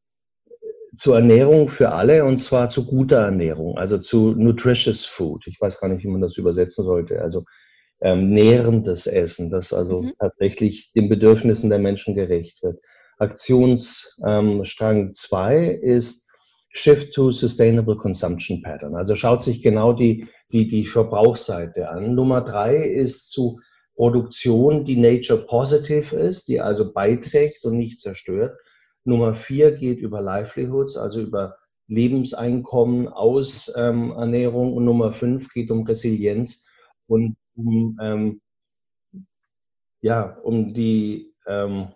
zu 0.96 1.14
Ernährung 1.14 1.70
für 1.70 1.92
alle 1.92 2.26
und 2.26 2.38
zwar 2.40 2.70
zu 2.70 2.86
guter 2.86 3.18
Ernährung, 3.18 3.78
also 3.78 3.98
zu 3.98 4.32
nutritious 4.32 5.06
food. 5.06 5.46
Ich 5.48 5.60
weiß 5.60 5.80
gar 5.80 5.88
nicht, 5.90 6.04
wie 6.04 6.10
man 6.10 6.22
das 6.22 6.38
übersetzen 6.38 6.86
sollte. 6.86 7.22
Also 7.22 7.44
ähm, 8.02 8.30
nährendes 8.30 9.08
Essen, 9.08 9.50
das 9.50 9.74
also 9.74 10.04
mhm. 10.04 10.14
tatsächlich 10.20 10.92
den 10.94 11.10
Bedürfnissen 11.10 11.70
der 11.70 11.80
Menschen 11.80 12.16
gerecht 12.16 12.62
wird. 12.64 12.80
Aktionsstrang 13.18 15.08
ähm, 15.08 15.14
2 15.14 15.66
ist 15.68 16.26
Shift 16.70 17.14
to 17.14 17.32
Sustainable 17.32 17.96
Consumption 17.96 18.62
Pattern. 18.62 18.96
Also 18.96 19.16
schaut 19.16 19.42
sich 19.42 19.62
genau 19.62 19.94
die, 19.94 20.28
die, 20.52 20.68
die 20.68 20.86
Verbrauchsseite 20.86 21.90
an. 21.90 22.16
Nummer 22.16 22.42
drei 22.42 22.76
ist 22.76 23.32
zu 23.32 23.60
Produktion, 23.96 24.84
die 24.84 24.98
nature 24.98 25.46
positive 25.46 26.14
ist, 26.18 26.50
die 26.50 26.60
also 26.60 26.94
beiträgt 26.94 27.64
und 27.64 27.78
nicht 27.78 28.02
zerstört. 28.02 28.58
Nummer 29.06 29.36
vier 29.36 29.72
geht 29.72 30.00
über 30.00 30.22
Livelihoods, 30.22 30.98
also 30.98 31.22
über 31.22 31.56
Lebenseinkommen 31.88 33.08
aus 33.08 33.72
ähm, 33.78 34.12
Ernährung. 34.12 34.74
Und 34.74 34.84
Nummer 34.84 35.14
fünf 35.14 35.54
geht 35.54 35.72
um 35.72 35.84
Resilienz 35.84 36.66
und 37.08 37.38
um, 37.56 37.98
ähm, 38.02 38.42
ja, 40.02 40.38
um 40.44 40.74
die 40.74 41.34
ähm, 41.48 41.90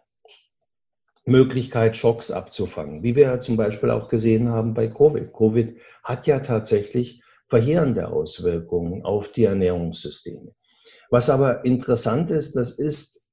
Möglichkeit, 1.25 1.95
Schocks 1.95 2.31
abzufangen, 2.31 3.03
wie 3.03 3.15
wir 3.15 3.23
ja 3.23 3.39
zum 3.39 3.55
Beispiel 3.55 3.91
auch 3.91 4.09
gesehen 4.09 4.49
haben 4.49 4.73
bei 4.73 4.87
Covid. 4.87 5.33
Covid 5.33 5.77
hat 6.03 6.27
ja 6.27 6.39
tatsächlich 6.39 7.21
verheerende 7.47 8.07
Auswirkungen 8.09 9.03
auf 9.03 9.31
die 9.31 9.43
Ernährungssysteme. 9.43 10.53
Was 11.09 11.29
aber 11.29 11.65
interessant 11.65 12.29
ist, 12.29 12.55
das 12.55 12.71
ist, 12.71 13.27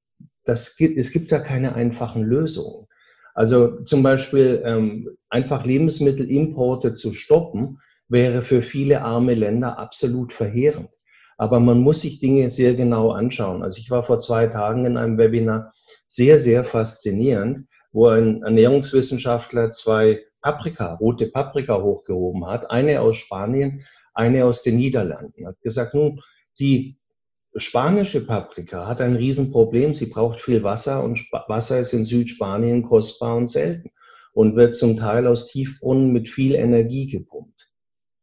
das 0.44 0.76
gibt, 0.76 0.98
es 0.98 1.10
gibt 1.10 1.32
da 1.32 1.38
keine 1.38 1.74
einfachen 1.74 2.22
Lösungen. 2.22 2.86
Also 3.34 3.82
zum 3.84 4.02
Beispiel 4.02 4.62
ähm, 4.64 5.10
einfach 5.28 5.66
Lebensmittelimporte 5.66 6.94
zu 6.94 7.12
stoppen, 7.12 7.80
wäre 8.08 8.42
für 8.42 8.62
viele 8.62 9.02
arme 9.02 9.34
Länder 9.34 9.78
absolut 9.78 10.32
verheerend. 10.32 10.88
Aber 11.36 11.60
man 11.60 11.80
muss 11.80 12.00
sich 12.00 12.18
Dinge 12.18 12.48
sehr 12.50 12.74
genau 12.74 13.10
anschauen. 13.10 13.62
Also 13.62 13.78
ich 13.78 13.90
war 13.90 14.04
vor 14.04 14.18
zwei 14.18 14.46
Tagen 14.46 14.86
in 14.86 14.96
einem 14.96 15.18
Webinar 15.18 15.72
sehr, 16.08 16.38
sehr 16.38 16.64
faszinierend, 16.64 17.68
wo 17.92 18.08
ein 18.08 18.42
Ernährungswissenschaftler 18.42 19.70
zwei 19.70 20.22
Paprika, 20.40 20.94
rote 20.94 21.26
Paprika 21.26 21.82
hochgehoben 21.82 22.46
hat, 22.46 22.70
eine 22.70 23.00
aus 23.00 23.16
Spanien, 23.16 23.84
eine 24.14 24.44
aus 24.44 24.62
den 24.62 24.76
Niederlanden. 24.76 25.42
Er 25.42 25.48
hat 25.48 25.60
gesagt, 25.60 25.94
nun, 25.94 26.20
die 26.58 26.98
spanische 27.56 28.24
Paprika 28.24 28.86
hat 28.86 29.00
ein 29.00 29.16
Riesenproblem. 29.16 29.94
Sie 29.94 30.06
braucht 30.06 30.40
viel 30.40 30.62
Wasser 30.62 31.02
und 31.02 31.26
Wasser 31.48 31.80
ist 31.80 31.92
in 31.92 32.04
Südspanien 32.04 32.82
kostbar 32.82 33.36
und 33.36 33.48
selten 33.48 33.90
und 34.32 34.56
wird 34.56 34.74
zum 34.74 34.96
Teil 34.96 35.26
aus 35.26 35.48
Tiefbrunnen 35.48 36.12
mit 36.12 36.28
viel 36.28 36.54
Energie 36.54 37.06
gepumpt. 37.06 37.70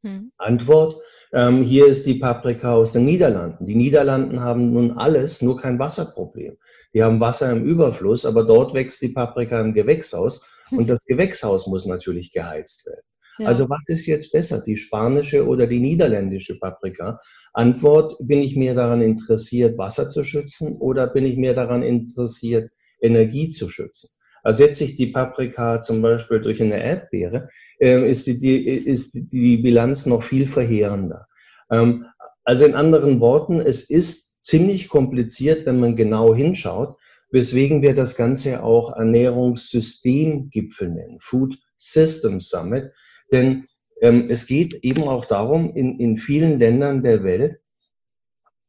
Hm. 0.03 0.31
Antwort, 0.37 1.01
ähm, 1.33 1.63
hier 1.63 1.87
ist 1.87 2.05
die 2.05 2.15
Paprika 2.15 2.73
aus 2.73 2.93
den 2.93 3.05
Niederlanden. 3.05 3.65
Die 3.65 3.75
Niederlanden 3.75 4.39
haben 4.39 4.71
nun 4.71 4.91
alles, 4.91 5.41
nur 5.41 5.59
kein 5.59 5.79
Wasserproblem. 5.79 6.57
Die 6.93 7.03
haben 7.03 7.19
Wasser 7.19 7.51
im 7.51 7.65
Überfluss, 7.65 8.25
aber 8.25 8.43
dort 8.43 8.73
wächst 8.73 9.01
die 9.01 9.09
Paprika 9.09 9.59
im 9.59 9.73
Gewächshaus 9.73 10.47
und 10.71 10.87
das 10.87 10.99
Gewächshaus 11.07 11.65
muss 11.67 11.87
natürlich 11.87 12.31
geheizt 12.31 12.85
werden. 12.85 13.01
Ja. 13.39 13.47
Also 13.47 13.67
was 13.67 13.81
ist 13.87 14.05
jetzt 14.05 14.31
besser, 14.31 14.61
die 14.61 14.77
spanische 14.77 15.47
oder 15.47 15.65
die 15.65 15.79
niederländische 15.79 16.59
Paprika? 16.59 17.19
Antwort, 17.53 18.15
bin 18.19 18.39
ich 18.39 18.55
mehr 18.55 18.75
daran 18.75 19.01
interessiert, 19.01 19.77
Wasser 19.77 20.09
zu 20.09 20.23
schützen 20.23 20.77
oder 20.77 21.07
bin 21.07 21.25
ich 21.25 21.37
mehr 21.37 21.55
daran 21.55 21.81
interessiert, 21.81 22.69
Energie 23.01 23.49
zu 23.49 23.69
schützen? 23.69 24.09
Ersetze 24.43 24.83
ich 24.83 24.95
die 24.95 25.07
Paprika 25.07 25.81
zum 25.81 26.01
Beispiel 26.01 26.41
durch 26.41 26.61
eine 26.61 26.83
Erdbeere, 26.83 27.49
äh, 27.79 28.09
ist, 28.09 28.27
die, 28.27 28.37
die, 28.37 28.63
ist 28.63 29.11
die 29.13 29.57
Bilanz 29.57 30.05
noch 30.05 30.23
viel 30.23 30.47
verheerender. 30.47 31.27
Ähm, 31.71 32.05
also 32.43 32.65
in 32.65 32.75
anderen 32.75 33.19
Worten, 33.21 33.61
es 33.61 33.89
ist 33.89 34.43
ziemlich 34.43 34.89
kompliziert, 34.89 35.65
wenn 35.65 35.79
man 35.79 35.95
genau 35.95 36.35
hinschaut, 36.35 36.97
weswegen 37.31 37.81
wir 37.81 37.95
das 37.95 38.15
Ganze 38.15 38.63
auch 38.63 38.95
Ernährungssystemgipfel 38.95 40.89
nennen, 40.89 41.17
Food 41.19 41.57
System 41.77 42.41
Summit. 42.41 42.91
Denn 43.31 43.67
ähm, 44.01 44.29
es 44.29 44.45
geht 44.45 44.73
eben 44.83 45.03
auch 45.03 45.25
darum, 45.25 45.73
in, 45.73 45.99
in 45.99 46.17
vielen 46.17 46.59
Ländern 46.59 47.01
der 47.01 47.23
Welt 47.23 47.59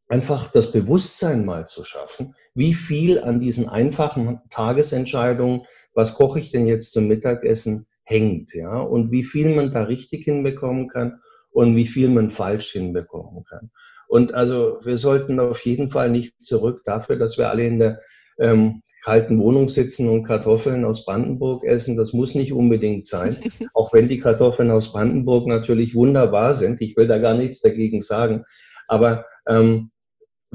einfach 0.09 0.51
das 0.53 0.71
Bewusstsein 0.71 1.45
mal 1.45 1.67
zu 1.67 1.85
schaffen, 1.85 2.35
wie 2.55 2.75
viel 2.75 3.21
an 3.21 3.41
diesen 3.41 3.69
einfachen 3.69 4.41
Tagesentscheidungen, 4.51 5.63
was 5.93 6.15
koche 6.15 6.41
ich 6.41 6.51
denn 6.51 6.67
jetzt 6.67 6.93
zum 6.93 7.09
Mittagessen, 7.09 7.87
hängt, 8.05 8.55
ja, 8.55 8.81
und 8.81 9.11
wie 9.11 9.25
viel 9.25 9.55
man 9.55 9.73
da 9.73 9.85
richtig 9.85 10.25
hinbekommen 10.25 10.89
kann 10.89 11.21
und 11.51 11.75
wie 11.75 11.87
viel 11.87 12.09
man 12.09 12.31
falsch 12.31 12.73
hinbekommen 12.73 13.45
kann. 13.45 13.71
Und 14.09 14.35
also 14.35 14.79
wir 14.85 14.99
sollten 14.99 15.41
auf 15.41 15.61
jeden 15.61 15.91
Fall 15.91 16.11
nicht 16.11 16.45
zurück 16.45 16.83
dafür, 16.85 17.17
dass 17.17 17.39
wir 17.39 17.49
alle 17.49 17.67
in 17.67 17.79
der 17.79 18.01
ähm, 18.39 18.83
kalten 19.03 19.39
Wohnung 19.39 19.69
sitzen 19.69 20.09
und 20.09 20.25
Kartoffeln 20.25 20.85
aus 20.85 21.05
Brandenburg 21.05 21.65
essen. 21.65 21.97
Das 21.97 22.13
muss 22.13 22.35
nicht 22.35 22.53
unbedingt 22.53 23.07
sein, 23.07 23.37
auch 23.75 23.93
wenn 23.93 24.09
die 24.09 24.19
Kartoffeln 24.19 24.71
aus 24.71 24.93
Brandenburg 24.93 25.47
natürlich 25.47 25.95
wunderbar 25.95 26.55
sind. 26.55 26.81
Ich 26.81 26.97
will 26.97 27.07
da 27.07 27.19
gar 27.19 27.35
nichts 27.35 27.61
dagegen 27.61 28.03
sagen. 28.03 28.45
Aber 28.89 29.27
ähm, 29.49 29.91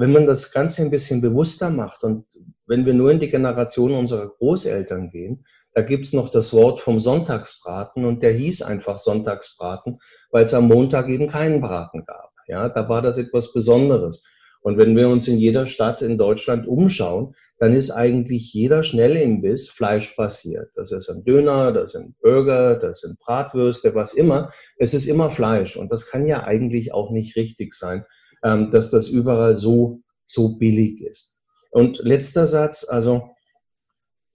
wenn 0.00 0.12
man 0.12 0.26
das 0.26 0.50
Ganze 0.50 0.82
ein 0.82 0.90
bisschen 0.90 1.20
bewusster 1.20 1.68
macht 1.68 2.04
und 2.04 2.24
wenn 2.66 2.86
wir 2.86 2.94
nur 2.94 3.10
in 3.10 3.20
die 3.20 3.30
Generation 3.30 3.92
unserer 3.92 4.28
Großeltern 4.28 5.10
gehen, 5.10 5.44
da 5.74 5.82
gibt's 5.82 6.12
noch 6.12 6.30
das 6.30 6.52
Wort 6.52 6.80
vom 6.80 6.98
Sonntagsbraten 6.98 8.04
und 8.04 8.22
der 8.22 8.32
hieß 8.32 8.62
einfach 8.62 8.98
Sonntagsbraten, 8.98 9.98
weil 10.30 10.44
es 10.44 10.54
am 10.54 10.68
Montag 10.68 11.08
eben 11.08 11.28
keinen 11.28 11.60
Braten 11.60 12.04
gab. 12.06 12.30
Ja, 12.48 12.68
da 12.68 12.88
war 12.88 13.02
das 13.02 13.18
etwas 13.18 13.52
Besonderes. 13.52 14.24
Und 14.62 14.78
wenn 14.78 14.96
wir 14.96 15.08
uns 15.08 15.28
in 15.28 15.38
jeder 15.38 15.66
Stadt 15.66 16.02
in 16.02 16.18
Deutschland 16.18 16.66
umschauen, 16.66 17.34
dann 17.58 17.76
ist 17.76 17.90
eigentlich 17.90 18.52
jeder 18.54 18.82
Schnellimbiss 18.82 19.68
Fleisch 19.68 20.16
basiert. 20.16 20.70
Das 20.76 20.92
ist 20.92 21.10
ein 21.10 21.24
Döner, 21.24 21.72
das 21.72 21.92
sind 21.92 22.18
Burger, 22.20 22.76
das 22.76 23.00
sind 23.00 23.18
Bratwürste, 23.18 23.94
was 23.94 24.14
immer. 24.14 24.50
Es 24.78 24.94
ist 24.94 25.06
immer 25.06 25.30
Fleisch. 25.30 25.76
Und 25.76 25.92
das 25.92 26.06
kann 26.06 26.26
ja 26.26 26.44
eigentlich 26.44 26.94
auch 26.94 27.10
nicht 27.10 27.36
richtig 27.36 27.74
sein. 27.74 28.04
Ähm, 28.42 28.70
dass 28.70 28.90
das 28.90 29.08
überall 29.08 29.56
so, 29.56 30.00
so 30.24 30.56
billig 30.56 31.02
ist. 31.02 31.36
Und 31.70 31.98
letzter 31.98 32.46
Satz, 32.46 32.86
also 32.88 33.30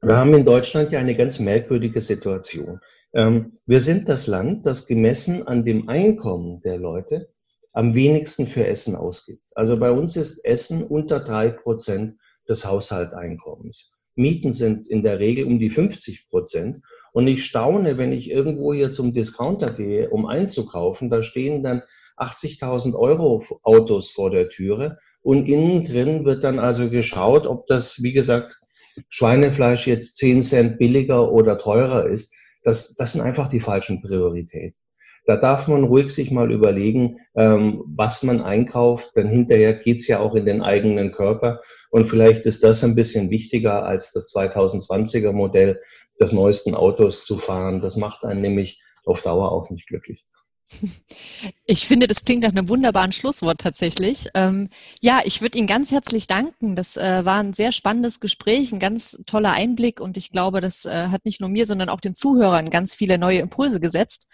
wir 0.01 0.15
haben 0.15 0.33
in 0.35 0.45
Deutschland 0.45 0.91
ja 0.91 0.99
eine 0.99 1.15
ganz 1.15 1.39
merkwürdige 1.39 2.01
Situation. 2.01 2.79
Ähm, 3.13 3.53
wir 3.65 3.81
sind 3.81 4.07
das 4.07 4.27
Land, 4.27 4.65
das 4.67 4.85
gemessen 4.85 5.47
an 5.47 5.65
dem 5.65 5.89
Einkommen 5.89 6.61
der 6.61 6.77
Leute 6.77 7.29
am 7.73 7.95
wenigsten 7.95 8.45
für 8.45 8.67
Essen 8.67 8.95
ausgibt. 8.95 9.43
Also 9.55 9.77
bei 9.79 9.89
uns 9.89 10.15
ist 10.15 10.45
Essen 10.45 10.83
unter 10.83 11.19
drei 11.19 11.49
Prozent 11.49 12.17
des 12.47 12.65
Haushaltseinkommens. 12.65 13.99
Mieten 14.15 14.53
sind 14.53 14.85
in 14.87 15.01
der 15.01 15.19
Regel 15.19 15.45
um 15.45 15.59
die 15.59 15.71
50 15.71 16.29
Prozent. 16.29 16.81
Und 17.11 17.27
ich 17.27 17.43
staune, 17.43 17.97
wenn 17.97 18.13
ich 18.13 18.29
irgendwo 18.29 18.73
hier 18.73 18.91
zum 18.91 19.13
Discounter 19.13 19.71
gehe, 19.71 20.09
um 20.09 20.25
einzukaufen, 20.25 21.09
da 21.09 21.23
stehen 21.23 21.63
dann 21.63 21.81
80.000 22.17 22.95
Euro 22.95 23.43
Autos 23.63 24.11
vor 24.11 24.31
der 24.31 24.49
Türe 24.49 24.97
und 25.21 25.47
innen 25.47 25.83
drin 25.83 26.25
wird 26.25 26.43
dann 26.43 26.59
also 26.59 26.89
geschaut, 26.89 27.47
ob 27.47 27.67
das, 27.67 28.01
wie 28.03 28.13
gesagt, 28.13 28.59
Schweinefleisch 29.09 29.87
jetzt 29.87 30.17
10 30.17 30.43
Cent 30.43 30.77
billiger 30.77 31.31
oder 31.31 31.57
teurer 31.57 32.07
ist. 32.07 32.33
Das, 32.63 32.95
das 32.95 33.13
sind 33.13 33.21
einfach 33.21 33.49
die 33.49 33.59
falschen 33.59 34.01
Prioritäten. 34.01 34.79
Da 35.25 35.37
darf 35.37 35.67
man 35.67 35.83
ruhig 35.83 36.11
sich 36.11 36.29
mal 36.29 36.51
überlegen, 36.51 37.17
ähm, 37.35 37.83
was 37.87 38.21
man 38.21 38.41
einkauft, 38.41 39.11
denn 39.15 39.27
hinterher 39.27 39.73
geht's 39.73 40.07
ja 40.07 40.19
auch 40.19 40.35
in 40.35 40.45
den 40.45 40.61
eigenen 40.61 41.11
Körper. 41.11 41.61
Und 41.89 42.07
vielleicht 42.07 42.45
ist 42.45 42.63
das 42.63 42.83
ein 42.83 42.95
bisschen 42.95 43.31
wichtiger 43.31 43.85
als 43.85 44.11
das 44.13 44.31
2020er 44.35 45.31
Modell 45.31 45.81
des 46.19 46.31
neuesten 46.31 46.75
Autos 46.75 47.25
zu 47.25 47.37
fahren. 47.37 47.81
Das 47.81 47.95
macht 47.95 48.23
einen 48.23 48.41
nämlich 48.41 48.79
auf 49.05 49.23
Dauer 49.23 49.51
auch 49.51 49.71
nicht 49.71 49.87
glücklich. 49.87 50.23
Ich 51.65 51.87
finde, 51.87 52.07
das 52.07 52.25
klingt 52.25 52.43
nach 52.43 52.51
einem 52.51 52.69
wunderbaren 52.69 53.11
Schlusswort 53.11 53.59
tatsächlich. 53.59 54.27
Ähm, 54.33 54.69
ja, 55.01 55.21
ich 55.23 55.41
würde 55.41 55.57
Ihnen 55.57 55.67
ganz 55.67 55.91
herzlich 55.91 56.27
danken. 56.27 56.75
Das 56.75 56.97
äh, 56.97 57.25
war 57.25 57.39
ein 57.39 57.53
sehr 57.53 57.71
spannendes 57.71 58.19
Gespräch, 58.19 58.71
ein 58.71 58.79
ganz 58.79 59.17
toller 59.25 59.51
Einblick 59.51 59.99
und 59.99 60.17
ich 60.17 60.31
glaube, 60.31 60.61
das 60.61 60.85
äh, 60.85 61.07
hat 61.07 61.25
nicht 61.25 61.41
nur 61.41 61.49
mir, 61.49 61.65
sondern 61.65 61.89
auch 61.89 62.01
den 62.01 62.13
Zuhörern 62.13 62.69
ganz 62.69 62.95
viele 62.95 63.17
neue 63.17 63.39
Impulse 63.39 63.79
gesetzt, 63.79 64.27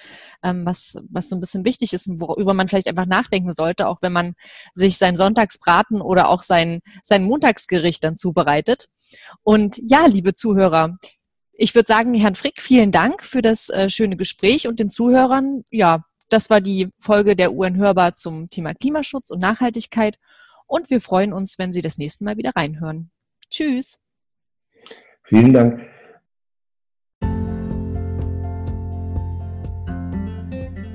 ähm, 0.43 0.65
was, 0.65 0.97
was 1.09 1.29
so 1.29 1.35
ein 1.35 1.41
bisschen 1.41 1.65
wichtig 1.65 1.93
ist 1.93 2.07
und 2.07 2.19
worüber 2.21 2.53
man 2.53 2.67
vielleicht 2.67 2.87
einfach 2.87 3.05
nachdenken 3.05 3.53
sollte, 3.53 3.87
auch 3.87 4.01
wenn 4.01 4.13
man 4.13 4.35
sich 4.73 4.97
sein 4.97 5.15
Sonntagsbraten 5.15 6.01
oder 6.01 6.29
auch 6.29 6.43
sein, 6.43 6.81
sein 7.03 7.23
Montagsgericht 7.23 8.03
dann 8.03 8.15
zubereitet. 8.15 8.87
Und 9.43 9.79
ja, 9.83 10.05
liebe 10.05 10.33
Zuhörer, 10.33 10.97
ich 11.53 11.75
würde 11.75 11.87
sagen, 11.87 12.13
Herrn 12.13 12.35
Frick, 12.35 12.61
vielen 12.61 12.91
Dank 12.91 13.23
für 13.23 13.41
das 13.41 13.69
äh, 13.69 13.89
schöne 13.89 14.17
Gespräch 14.17 14.67
und 14.67 14.79
den 14.79 14.89
Zuhörern, 14.89 15.63
ja, 15.69 16.03
Das 16.31 16.49
war 16.49 16.61
die 16.61 16.89
Folge 16.97 17.35
der 17.35 17.51
UN 17.51 17.75
Hörbar 17.75 18.13
zum 18.13 18.49
Thema 18.49 18.73
Klimaschutz 18.73 19.31
und 19.31 19.39
Nachhaltigkeit. 19.39 20.17
Und 20.65 20.89
wir 20.89 21.01
freuen 21.01 21.33
uns, 21.33 21.59
wenn 21.59 21.73
Sie 21.73 21.81
das 21.81 21.97
nächste 21.97 22.23
Mal 22.23 22.37
wieder 22.37 22.51
reinhören. 22.55 23.11
Tschüss. 23.49 23.99
Vielen 25.23 25.53
Dank. 25.53 25.81